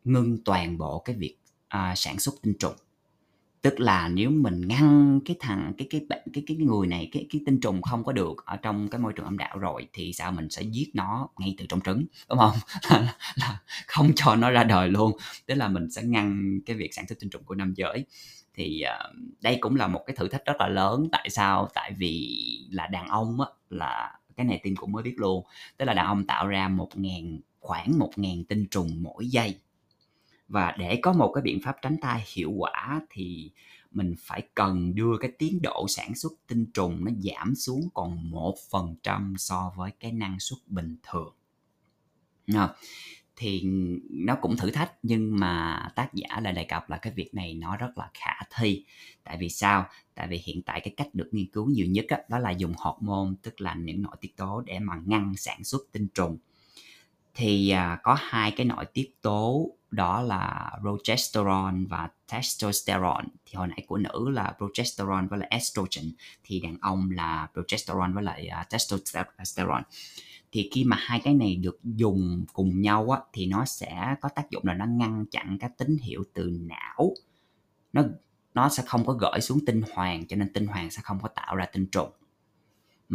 ngưng 0.05 0.45
toàn 0.45 0.79
bộ 0.79 0.99
cái 0.99 1.17
việc 1.17 1.37
à, 1.75 1.95
sản 1.97 2.19
xuất 2.19 2.35
tinh 2.43 2.55
trùng. 2.59 2.75
Tức 3.63 3.81
là 3.81 4.09
nếu 4.09 4.31
mình 4.31 4.69
ngăn 4.69 5.21
cái 5.25 5.37
thằng 5.41 5.73
cái 5.79 5.87
cái 5.91 6.01
bệnh 6.09 6.23
cái 6.33 6.45
cái, 6.47 6.57
cái 6.59 6.67
người 6.67 6.87
này 6.87 7.09
cái 7.13 7.27
cái 7.31 7.41
tinh 7.47 7.61
trùng 7.61 7.83
không 7.83 8.05
có 8.05 8.13
được 8.13 8.45
ở 8.45 8.57
trong 8.57 8.89
cái 8.89 8.99
môi 9.01 9.13
trường 9.13 9.25
âm 9.25 9.39
đạo 9.39 9.59
rồi 9.59 9.89
thì 9.93 10.13
sao 10.13 10.33
mình 10.33 10.51
sẽ 10.51 10.63
giết 10.63 10.91
nó 10.95 11.29
ngay 11.39 11.55
từ 11.59 11.67
trong 11.69 11.81
trứng 11.81 12.05
đúng 12.29 12.39
không? 12.39 12.53
Là, 12.91 13.17
là 13.35 13.61
không 13.87 14.13
cho 14.17 14.37
nó 14.37 14.51
ra 14.51 14.65
đời 14.65 14.89
luôn. 14.89 15.13
Tức 15.47 15.55
là 15.55 15.69
mình 15.69 15.91
sẽ 15.91 16.03
ngăn 16.03 16.59
cái 16.67 16.77
việc 16.77 16.95
sản 16.95 17.07
xuất 17.09 17.21
tinh 17.21 17.31
trùng 17.31 17.45
của 17.45 17.55
nam 17.55 17.75
giới. 17.77 18.07
Thì 18.55 18.83
uh, 18.85 19.17
đây 19.41 19.59
cũng 19.61 19.77
là 19.77 19.87
một 19.87 20.03
cái 20.07 20.17
thử 20.17 20.29
thách 20.29 20.45
rất 20.45 20.57
là 20.59 20.69
lớn. 20.69 21.09
Tại 21.13 21.31
sao? 21.31 21.69
Tại 21.75 21.93
vì 21.99 22.39
là 22.71 22.87
đàn 22.87 23.09
ông 23.09 23.41
á 23.41 23.47
là 23.71 24.19
cái 24.37 24.47
này 24.47 24.61
tim 24.63 24.77
cũng 24.77 24.93
mới 24.93 25.03
biết 25.03 25.15
luôn. 25.17 25.45
Tức 25.77 25.85
là 25.85 25.95
đàn 25.95 26.07
ông 26.07 26.27
tạo 26.27 26.47
ra 26.47 26.69
một 26.69 26.89
ngàn 26.95 27.41
khoảng 27.61 27.99
một 27.99 28.11
ngàn 28.17 28.45
tinh 28.45 28.67
trùng 28.71 29.03
mỗi 29.03 29.27
giây 29.27 29.59
và 30.49 30.75
để 30.79 30.99
có 31.03 31.13
một 31.13 31.33
cái 31.35 31.43
biện 31.43 31.61
pháp 31.65 31.77
tránh 31.83 31.97
thai 32.03 32.25
hiệu 32.27 32.51
quả 32.51 33.01
thì 33.11 33.51
mình 33.91 34.15
phải 34.19 34.43
cần 34.55 34.95
đưa 34.95 35.17
cái 35.21 35.33
tiến 35.39 35.63
độ 35.63 35.87
sản 35.89 36.15
xuất 36.15 36.33
tinh 36.47 36.67
trùng 36.75 37.05
nó 37.05 37.13
giảm 37.19 37.55
xuống 37.55 37.89
còn 37.95 38.31
một 38.31 38.55
phần 38.71 38.95
trăm 39.03 39.35
so 39.39 39.73
với 39.77 39.91
cái 40.01 40.13
năng 40.13 40.41
suất 40.41 40.59
bình 40.67 40.97
thường. 41.03 41.35
Thì 43.37 43.63
nó 44.11 44.37
cũng 44.43 44.57
thử 44.57 44.71
thách 44.71 44.93
nhưng 45.03 45.39
mà 45.39 45.89
tác 45.95 46.15
giả 46.15 46.41
lại 46.41 46.53
đề 46.53 46.65
cập 46.65 46.91
là 46.91 46.97
cái 46.97 47.13
việc 47.17 47.35
này 47.35 47.55
nó 47.55 47.77
rất 47.77 47.99
là 47.99 48.11
khả 48.15 48.33
thi. 48.57 48.85
Tại 49.25 49.37
vì 49.37 49.49
sao? 49.49 49.87
Tại 50.15 50.29
vì 50.29 50.41
hiện 50.45 50.63
tại 50.63 50.81
cái 50.81 50.95
cách 50.97 51.09
được 51.13 51.29
nghiên 51.33 51.47
cứu 51.47 51.67
nhiều 51.67 51.87
nhất 51.87 52.07
đó, 52.09 52.17
đó 52.29 52.39
là 52.39 52.51
dùng 52.51 52.73
hormone 52.77 53.31
tức 53.43 53.61
là 53.61 53.75
những 53.75 54.03
nội 54.03 54.17
tiết 54.21 54.37
tố 54.37 54.61
để 54.67 54.79
mà 54.79 54.95
ngăn 55.07 55.33
sản 55.37 55.65
xuất 55.65 55.83
tinh 55.93 56.09
trùng 56.15 56.39
thì 57.35 57.71
à, 57.71 57.99
có 58.03 58.17
hai 58.21 58.51
cái 58.51 58.67
nội 58.67 58.85
tiết 58.95 59.23
tố 59.23 59.71
đó 59.91 60.23
là 60.23 60.73
progesterone 60.81 61.77
và 61.89 62.09
testosterone. 62.33 63.27
Thì 63.47 63.55
hồi 63.55 63.69
nãy 63.69 63.85
của 63.87 63.97
nữ 63.97 64.31
là 64.31 64.55
progesterone 64.59 65.27
với 65.31 65.39
lại 65.39 65.49
estrogen 65.51 66.13
thì 66.45 66.61
đàn 66.61 66.77
ông 66.81 67.11
là 67.11 67.49
progesterone 67.53 68.13
với 68.13 68.23
lại 68.23 68.49
uh, 68.61 68.71
testosterone. 68.71 69.83
Thì 70.53 70.71
khi 70.73 70.85
mà 70.85 70.97
hai 71.01 71.21
cái 71.21 71.35
này 71.35 71.57
được 71.57 71.79
dùng 71.83 72.45
cùng 72.53 72.81
nhau 72.81 73.11
á, 73.11 73.21
thì 73.33 73.47
nó 73.47 73.65
sẽ 73.65 74.17
có 74.21 74.29
tác 74.29 74.51
dụng 74.51 74.67
là 74.67 74.75
nó 74.75 74.87
ngăn 74.87 75.25
chặn 75.31 75.57
các 75.61 75.79
tín 75.79 75.97
hiệu 76.03 76.25
từ 76.35 76.59
não. 76.61 77.15
Nó 77.93 78.03
nó 78.55 78.69
sẽ 78.69 78.83
không 78.87 79.07
có 79.07 79.13
gửi 79.13 79.41
xuống 79.41 79.59
tinh 79.67 79.83
hoàng 79.93 80.27
cho 80.29 80.37
nên 80.37 80.53
tinh 80.53 80.67
hoàng 80.67 80.91
sẽ 80.91 81.01
không 81.03 81.21
có 81.23 81.29
tạo 81.29 81.57
ra 81.57 81.67
tinh 81.67 81.87
trùng 81.87 82.11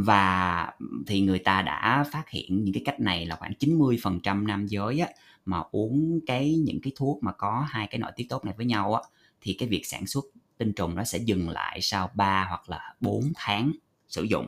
và 0.06 0.74
thì 1.08 1.22
người 1.22 1.40
ta 1.40 1.62
đã 1.62 2.06
phát 2.12 2.30
hiện 2.30 2.64
những 2.64 2.74
cái 2.74 2.84
cách 2.86 3.00
này 3.00 3.26
là 3.26 3.36
khoảng 3.36 3.54
90% 3.60 4.46
nam 4.48 4.68
giới 4.68 5.00
á, 5.00 5.08
mà 5.46 5.64
uống 5.72 6.20
cái 6.26 6.56
những 6.56 6.82
cái 6.82 6.94
thuốc 6.96 7.24
mà 7.24 7.32
có 7.32 7.66
hai 7.70 7.88
cái 7.88 8.00
nội 8.00 8.12
tiết 8.16 8.30
tố 8.30 8.42
này 8.44 8.54
với 8.58 8.66
nhau 8.66 8.94
á, 8.96 9.02
thì 9.42 9.54
cái 9.54 9.70
việc 9.70 9.86
sản 9.86 10.08
xuất 10.08 10.26
tinh 10.58 10.74
trùng 10.74 10.96
nó 10.96 11.04
sẽ 11.04 11.18
dừng 11.18 11.50
lại 11.50 11.82
sau 11.82 12.10
3 12.16 12.46
hoặc 12.50 12.70
là 12.70 12.96
4 13.00 13.32
tháng 13.36 13.72
sử 14.08 14.24
dụng. 14.24 14.48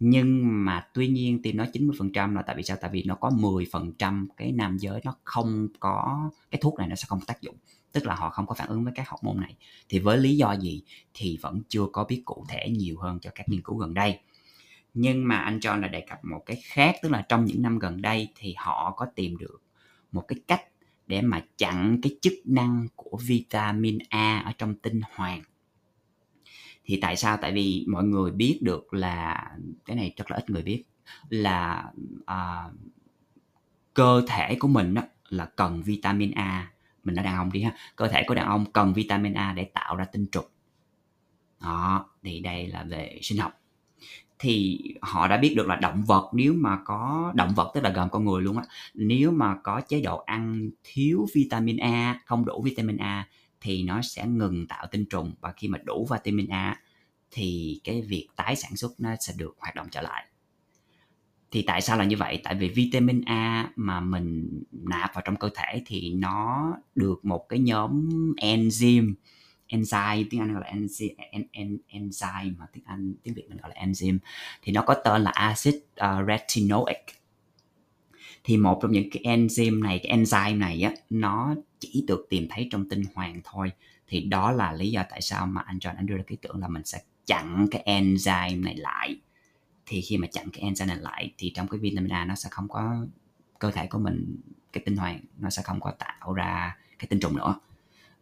Nhưng 0.00 0.64
mà 0.64 0.86
tuy 0.94 1.08
nhiên 1.08 1.40
thì 1.44 1.52
nói 1.52 1.68
90% 1.72 2.34
là 2.34 2.42
tại 2.42 2.56
vì 2.56 2.62
sao? 2.62 2.76
Tại 2.80 2.90
vì 2.90 3.04
nó 3.06 3.14
có 3.14 3.30
10% 3.30 4.26
cái 4.36 4.52
nam 4.52 4.78
giới 4.78 5.00
nó 5.04 5.14
không 5.24 5.68
có 5.80 6.30
cái 6.50 6.58
thuốc 6.62 6.74
này 6.78 6.88
nó 6.88 6.94
sẽ 6.94 7.04
không 7.08 7.20
tác 7.20 7.42
dụng. 7.42 7.56
Tức 7.92 8.06
là 8.06 8.14
họ 8.14 8.30
không 8.30 8.46
có 8.46 8.54
phản 8.54 8.68
ứng 8.68 8.84
với 8.84 8.92
các 8.96 9.08
hormone 9.08 9.40
này. 9.40 9.54
Thì 9.88 9.98
với 9.98 10.18
lý 10.18 10.36
do 10.36 10.52
gì? 10.52 10.82
Thì 11.14 11.38
vẫn 11.42 11.62
chưa 11.68 11.86
có 11.92 12.04
biết 12.04 12.22
cụ 12.24 12.46
thể 12.48 12.68
nhiều 12.70 12.98
hơn 12.98 13.18
cho 13.20 13.30
các 13.34 13.48
nghiên 13.48 13.62
cứu 13.62 13.76
gần 13.76 13.94
đây 13.94 14.20
nhưng 14.96 15.28
mà 15.28 15.36
anh 15.36 15.58
John 15.58 15.80
là 15.80 15.88
đề 15.88 16.00
cập 16.00 16.24
một 16.24 16.42
cái 16.46 16.62
khác 16.64 16.96
tức 17.02 17.12
là 17.12 17.26
trong 17.28 17.44
những 17.44 17.62
năm 17.62 17.78
gần 17.78 18.02
đây 18.02 18.28
thì 18.36 18.54
họ 18.58 18.94
có 18.96 19.06
tìm 19.14 19.36
được 19.36 19.62
một 20.12 20.24
cái 20.28 20.38
cách 20.48 20.62
để 21.06 21.22
mà 21.22 21.44
chặn 21.58 21.98
cái 22.02 22.16
chức 22.22 22.32
năng 22.44 22.86
của 22.96 23.18
vitamin 23.26 23.98
A 24.08 24.42
ở 24.44 24.52
trong 24.58 24.74
tinh 24.74 25.00
hoàng 25.14 25.42
thì 26.86 26.98
tại 27.02 27.16
sao? 27.16 27.36
Tại 27.36 27.52
vì 27.52 27.84
mọi 27.88 28.04
người 28.04 28.30
biết 28.30 28.58
được 28.62 28.94
là 28.94 29.50
cái 29.84 29.96
này 29.96 30.14
rất 30.16 30.30
là 30.30 30.36
ít 30.36 30.50
người 30.50 30.62
biết 30.62 30.84
là 31.28 31.84
uh, 32.20 32.72
cơ 33.94 34.22
thể 34.28 34.56
của 34.60 34.68
mình 34.68 34.94
đó, 34.94 35.02
là 35.28 35.44
cần 35.44 35.82
vitamin 35.82 36.30
A. 36.30 36.72
Mình 37.04 37.14
nói 37.14 37.24
đàn 37.24 37.36
ông 37.36 37.52
đi 37.52 37.62
ha 37.62 37.76
cơ 37.96 38.08
thể 38.08 38.24
của 38.26 38.34
đàn 38.34 38.46
ông 38.46 38.72
cần 38.72 38.92
vitamin 38.92 39.34
A 39.34 39.52
để 39.52 39.64
tạo 39.64 39.96
ra 39.96 40.04
tinh 40.04 40.26
trùng. 40.32 40.46
Đó 41.60 42.10
thì 42.22 42.40
đây 42.40 42.66
là 42.66 42.84
về 42.84 43.18
sinh 43.22 43.38
học 43.38 43.60
thì 44.38 44.80
họ 45.02 45.28
đã 45.28 45.36
biết 45.36 45.54
được 45.56 45.66
là 45.66 45.76
động 45.76 46.04
vật, 46.04 46.30
nếu 46.32 46.54
mà 46.54 46.78
có 46.84 47.32
động 47.34 47.52
vật, 47.56 47.70
tức 47.74 47.80
là 47.80 47.90
gồm 47.90 48.08
con 48.10 48.24
người 48.24 48.42
luôn 48.42 48.56
á, 48.56 48.64
nếu 48.94 49.30
mà 49.30 49.56
có 49.62 49.80
chế 49.80 50.00
độ 50.00 50.18
ăn 50.18 50.70
thiếu 50.84 51.26
vitamin 51.34 51.76
A, 51.76 52.20
không 52.24 52.44
đủ 52.44 52.62
vitamin 52.62 52.96
A, 52.96 53.28
thì 53.60 53.82
nó 53.82 54.02
sẽ 54.02 54.26
ngừng 54.26 54.66
tạo 54.66 54.86
tinh 54.90 55.04
trùng. 55.10 55.34
Và 55.40 55.52
khi 55.56 55.68
mà 55.68 55.78
đủ 55.84 56.08
vitamin 56.10 56.48
A, 56.48 56.80
thì 57.30 57.80
cái 57.84 58.02
việc 58.02 58.28
tái 58.36 58.56
sản 58.56 58.76
xuất 58.76 58.90
nó 58.98 59.10
sẽ 59.20 59.32
được 59.36 59.56
hoạt 59.58 59.74
động 59.74 59.86
trở 59.90 60.02
lại. 60.02 60.26
Thì 61.50 61.62
tại 61.62 61.80
sao 61.80 61.98
là 61.98 62.04
như 62.04 62.16
vậy? 62.16 62.40
Tại 62.44 62.54
vì 62.54 62.68
vitamin 62.68 63.22
A 63.26 63.70
mà 63.76 64.00
mình 64.00 64.62
nạp 64.72 65.14
vào 65.14 65.22
trong 65.26 65.36
cơ 65.36 65.48
thể 65.54 65.82
thì 65.86 66.12
nó 66.12 66.72
được 66.94 67.24
một 67.24 67.46
cái 67.48 67.58
nhóm 67.58 68.08
enzyme 68.36 69.14
enzyme 69.68 70.24
tiếng 70.30 70.40
Anh 70.40 70.52
gọi 70.52 70.62
là 70.64 70.72
enzyme, 70.72 71.14
en, 71.16 71.42
en, 71.52 71.78
enzyme 71.88 72.56
mà 72.58 72.66
tiếng 72.72 72.84
Anh 72.86 73.14
tiếng 73.22 73.34
Việt 73.34 73.48
mình 73.48 73.58
gọi 73.58 73.70
là 73.74 73.82
enzyme. 73.86 74.18
Thì 74.62 74.72
nó 74.72 74.82
có 74.82 74.94
tên 75.04 75.22
là 75.22 75.30
acid 75.30 75.74
uh, 75.74 76.26
retinoic. 76.28 77.04
Thì 78.44 78.56
một 78.56 78.78
trong 78.82 78.92
những 78.92 79.10
cái 79.10 79.22
enzyme 79.36 79.82
này 79.82 80.00
cái 80.02 80.18
enzyme 80.18 80.58
này 80.58 80.82
á 80.82 80.92
nó 81.10 81.54
chỉ 81.78 82.04
được 82.08 82.26
tìm 82.30 82.46
thấy 82.50 82.68
trong 82.70 82.88
tinh 82.88 83.02
hoàng 83.14 83.40
thôi. 83.44 83.72
Thì 84.08 84.20
đó 84.20 84.52
là 84.52 84.72
lý 84.72 84.90
do 84.90 85.02
tại 85.10 85.20
sao 85.20 85.46
mà 85.46 85.62
anh 85.66 85.78
John 85.78 85.96
anh 85.96 86.06
đưa 86.06 86.16
ra 86.16 86.22
cái 86.26 86.36
tưởng 86.42 86.60
là 86.60 86.68
mình 86.68 86.84
sẽ 86.84 86.98
chặn 87.26 87.66
cái 87.70 87.82
enzyme 87.86 88.62
này 88.62 88.76
lại. 88.76 89.16
Thì 89.86 90.00
khi 90.00 90.16
mà 90.16 90.26
chặn 90.26 90.50
cái 90.52 90.64
enzyme 90.64 90.86
này 90.86 90.96
lại 90.96 91.32
thì 91.38 91.52
trong 91.54 91.68
cái 91.68 91.80
vitamin 91.80 92.12
A 92.12 92.24
nó 92.24 92.34
sẽ 92.34 92.48
không 92.52 92.68
có 92.68 93.06
cơ 93.58 93.70
thể 93.70 93.86
của 93.86 93.98
mình 93.98 94.36
cái 94.72 94.82
tinh 94.86 94.96
hoàng 94.96 95.20
nó 95.38 95.50
sẽ 95.50 95.62
không 95.62 95.80
có 95.80 95.90
tạo 95.90 96.34
ra 96.34 96.76
cái 96.98 97.06
tinh 97.06 97.20
trùng 97.20 97.36
nữa 97.36 97.54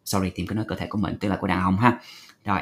sorry 0.04 0.30
tìm 0.30 0.46
cái 0.46 0.56
nói 0.56 0.64
cơ 0.68 0.76
thể 0.76 0.86
của 0.86 0.98
mình 0.98 1.16
tức 1.20 1.28
là 1.28 1.36
của 1.36 1.46
đàn 1.46 1.62
ông 1.62 1.76
ha. 1.76 2.00
Rồi 2.44 2.60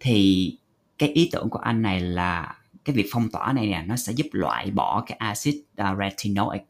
thì 0.00 0.56
cái 0.98 1.08
ý 1.08 1.28
tưởng 1.32 1.50
của 1.50 1.58
anh 1.58 1.82
này 1.82 2.00
là 2.00 2.56
cái 2.84 2.96
việc 2.96 3.06
phong 3.12 3.28
tỏa 3.30 3.52
này 3.52 3.66
nè 3.66 3.84
nó 3.86 3.96
sẽ 3.96 4.12
giúp 4.12 4.26
loại 4.32 4.70
bỏ 4.70 5.04
cái 5.06 5.16
axit 5.18 5.54
uh, 5.54 5.98
retinoic 5.98 6.62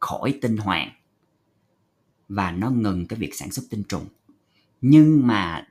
khỏi 0.00 0.38
tinh 0.42 0.56
hoàn 0.56 0.90
và 2.28 2.50
nó 2.50 2.70
ngừng 2.70 3.06
cái 3.06 3.18
việc 3.18 3.34
sản 3.34 3.50
xuất 3.50 3.62
tinh 3.70 3.82
trùng. 3.88 4.06
Nhưng 4.80 5.26
mà 5.26 5.66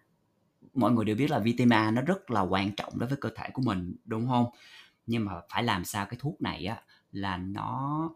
mọi 0.74 0.92
người 0.92 1.06
đều 1.06 1.16
biết 1.16 1.32
là 1.32 1.40
vitamin 1.40 1.74
A 1.74 1.92
nó 1.92 2.02
rất 2.02 2.32
là 2.32 2.42
quan 2.42 2.72
trọng 2.76 3.00
đối 3.00 3.10
với 3.10 3.18
cơ 3.22 3.30
thể 3.36 3.50
của 3.54 3.62
mình 3.62 3.96
đúng 4.06 4.28
không? 4.28 4.46
Nhưng 5.06 5.26
mà 5.26 5.32
phải 5.50 5.64
làm 5.64 5.86
sao 5.86 6.06
cái 6.06 6.18
thuốc 6.20 6.42
này 6.42 6.66
á 6.66 6.82
là 7.12 7.38
nó 7.38 8.10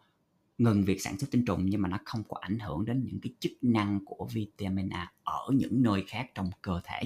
ngừng 0.63 0.85
việc 0.85 1.01
sản 1.01 1.19
xuất 1.19 1.31
tinh 1.31 1.45
trùng 1.45 1.65
nhưng 1.65 1.81
mà 1.81 1.89
nó 1.89 1.99
không 2.05 2.23
có 2.27 2.37
ảnh 2.41 2.59
hưởng 2.59 2.85
đến 2.85 3.03
những 3.03 3.19
cái 3.21 3.33
chức 3.39 3.51
năng 3.61 3.99
của 4.05 4.27
vitamin 4.33 4.89
A 4.89 5.11
ở 5.23 5.47
những 5.53 5.83
nơi 5.83 6.03
khác 6.07 6.31
trong 6.35 6.49
cơ 6.61 6.81
thể. 6.83 7.01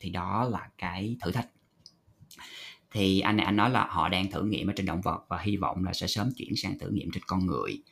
Thì 0.00 0.10
đó 0.10 0.48
là 0.48 0.70
cái 0.78 1.16
thử 1.20 1.32
thách. 1.32 1.48
Thì 2.90 3.20
anh 3.20 3.36
này, 3.36 3.46
anh 3.46 3.56
nói 3.56 3.70
là 3.70 3.86
họ 3.86 4.08
đang 4.08 4.30
thử 4.30 4.42
nghiệm 4.42 4.70
ở 4.70 4.72
trên 4.76 4.86
động 4.86 5.00
vật 5.00 5.24
và 5.28 5.38
hy 5.38 5.56
vọng 5.56 5.84
là 5.84 5.92
sẽ 5.92 6.06
sớm 6.06 6.30
chuyển 6.36 6.56
sang 6.56 6.78
thử 6.78 6.90
nghiệm 6.90 7.10
trên 7.10 7.22
con 7.26 7.46
người 7.46 7.82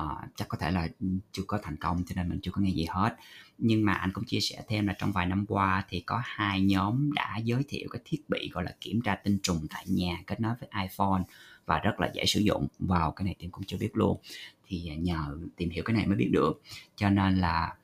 uh, 0.00 0.18
chắc 0.36 0.48
có 0.48 0.58
thể 0.58 0.70
là 0.70 0.88
chưa 1.32 1.42
có 1.46 1.58
thành 1.62 1.76
công 1.76 2.04
cho 2.06 2.12
nên 2.16 2.28
mình 2.28 2.38
chưa 2.42 2.50
có 2.50 2.60
nghe 2.60 2.70
gì 2.70 2.86
hết. 2.90 3.16
Nhưng 3.58 3.84
mà 3.84 3.92
anh 3.92 4.12
cũng 4.12 4.24
chia 4.24 4.40
sẻ 4.40 4.62
thêm 4.68 4.86
là 4.86 4.94
trong 4.98 5.12
vài 5.12 5.26
năm 5.26 5.46
qua 5.48 5.84
thì 5.88 6.00
có 6.00 6.20
hai 6.24 6.60
nhóm 6.60 7.12
đã 7.12 7.36
giới 7.44 7.62
thiệu 7.68 7.88
cái 7.90 8.02
thiết 8.04 8.22
bị 8.28 8.50
gọi 8.52 8.64
là 8.64 8.74
kiểm 8.80 9.00
tra 9.00 9.14
tinh 9.14 9.38
trùng 9.42 9.66
tại 9.70 9.84
nhà 9.88 10.22
kết 10.26 10.40
nối 10.40 10.54
với 10.60 10.68
iPhone 10.82 11.22
và 11.66 11.78
rất 11.78 12.00
là 12.00 12.10
dễ 12.14 12.24
sử 12.26 12.40
dụng. 12.40 12.66
Vào 12.78 13.10
cái 13.10 13.24
này 13.24 13.34
tim 13.38 13.50
cũng 13.50 13.64
chưa 13.64 13.78
biết 13.78 13.90
luôn. 13.96 14.18
Thì 14.66 14.96
nhờ 14.98 15.38
tìm 15.56 15.70
hiểu 15.70 15.84
cái 15.84 15.96
này 15.96 16.06
mới 16.06 16.16
biết 16.16 16.30
được. 16.32 16.62
Cho 16.96 17.10
nên 17.10 17.36
là 17.36 17.74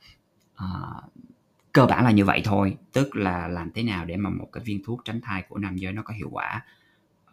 uh, 0.55 1.05
cơ 1.73 1.87
bản 1.87 2.05
là 2.05 2.11
như 2.11 2.25
vậy 2.25 2.41
thôi. 2.45 2.77
Tức 2.93 3.17
là 3.17 3.49
làm 3.49 3.71
thế 3.75 3.83
nào 3.83 4.05
để 4.05 4.17
mà 4.17 4.31
một 4.31 4.49
cái 4.53 4.65
viên 4.65 4.85
thuốc 4.85 5.01
tránh 5.05 5.21
thai 5.21 5.43
của 5.49 5.59
nam 5.59 5.77
giới 5.77 5.93
nó 5.93 6.03
có 6.03 6.15
hiệu 6.15 6.29
quả. 6.31 6.65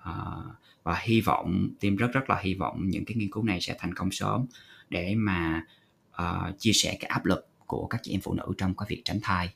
Uh, 0.10 0.56
và 0.84 1.00
hy 1.04 1.22
vọng 1.22 1.70
tim 1.80 1.96
rất 1.96 2.14
rất 2.14 2.30
là 2.30 2.40
hy 2.42 2.54
vọng 2.54 2.88
những 2.88 3.06
cái 3.06 3.16
nghiên 3.16 3.32
cứu 3.32 3.44
này 3.44 3.62
sẽ 3.62 3.76
thành 3.80 3.94
công 3.94 4.12
sớm 4.12 4.46
để 4.94 5.16
mà 5.16 5.66
uh, 6.22 6.60
chia 6.60 6.74
sẻ 6.74 6.98
cái 7.00 7.10
áp 7.10 7.26
lực 7.26 7.48
của 7.66 7.88
các 7.88 8.02
chị 8.04 8.12
em 8.12 8.22
phụ 8.22 8.34
nữ 8.34 8.54
trong 8.58 8.76
cái 8.76 8.86
việc 8.90 9.02
tránh 9.06 9.20
thai. 9.24 9.54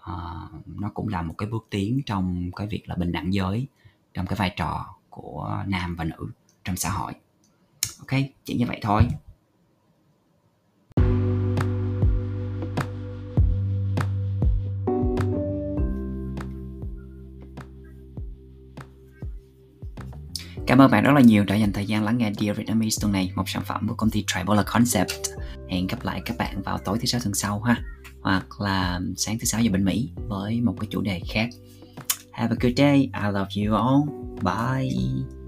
Uh, 0.00 0.66
nó 0.66 0.90
cũng 0.94 1.08
là 1.08 1.22
một 1.22 1.34
cái 1.38 1.48
bước 1.48 1.66
tiến 1.70 2.00
trong 2.06 2.50
cái 2.56 2.66
việc 2.66 2.88
là 2.88 2.94
bình 2.94 3.12
đẳng 3.12 3.32
giới 3.32 3.66
trong 4.14 4.26
cái 4.26 4.36
vai 4.36 4.54
trò 4.56 4.94
của 5.10 5.64
nam 5.66 5.96
và 5.96 6.04
nữ 6.04 6.30
trong 6.64 6.76
xã 6.76 6.90
hội. 6.90 7.12
Ok 7.98 8.20
chỉ 8.44 8.54
như 8.54 8.66
vậy 8.66 8.78
thôi. 8.82 9.02
Cảm 20.80 20.84
ơn 20.84 20.90
bạn 20.90 21.04
rất 21.04 21.12
là 21.12 21.20
nhiều 21.20 21.44
đã 21.44 21.54
dành 21.54 21.72
thời 21.72 21.86
gian 21.86 22.04
lắng 22.04 22.18
nghe 22.18 22.32
Dear 22.40 22.56
Vietnamese 22.56 22.98
tuần 23.00 23.12
này, 23.12 23.32
một 23.34 23.48
sản 23.48 23.62
phẩm 23.66 23.88
của 23.88 23.94
công 23.94 24.10
ty 24.10 24.24
Tribola 24.26 24.62
Concept. 24.62 25.10
Hẹn 25.68 25.86
gặp 25.86 26.04
lại 26.04 26.22
các 26.24 26.36
bạn 26.38 26.62
vào 26.62 26.78
tối 26.78 26.98
thứ 26.98 27.06
sáu 27.06 27.20
tuần 27.24 27.34
sau 27.34 27.60
ha, 27.60 27.82
hoặc 28.20 28.60
là 28.60 29.00
sáng 29.16 29.38
thứ 29.38 29.44
sáu 29.44 29.60
giờ 29.60 29.70
bên 29.72 29.84
Mỹ 29.84 30.10
với 30.28 30.60
một 30.60 30.74
cái 30.80 30.88
chủ 30.90 31.00
đề 31.00 31.20
khác. 31.28 31.48
Have 32.32 32.56
a 32.56 32.58
good 32.60 32.72
day. 32.76 32.96
I 32.98 33.30
love 33.32 33.50
you 33.56 33.74
all. 33.74 34.02
Bye. 34.42 35.39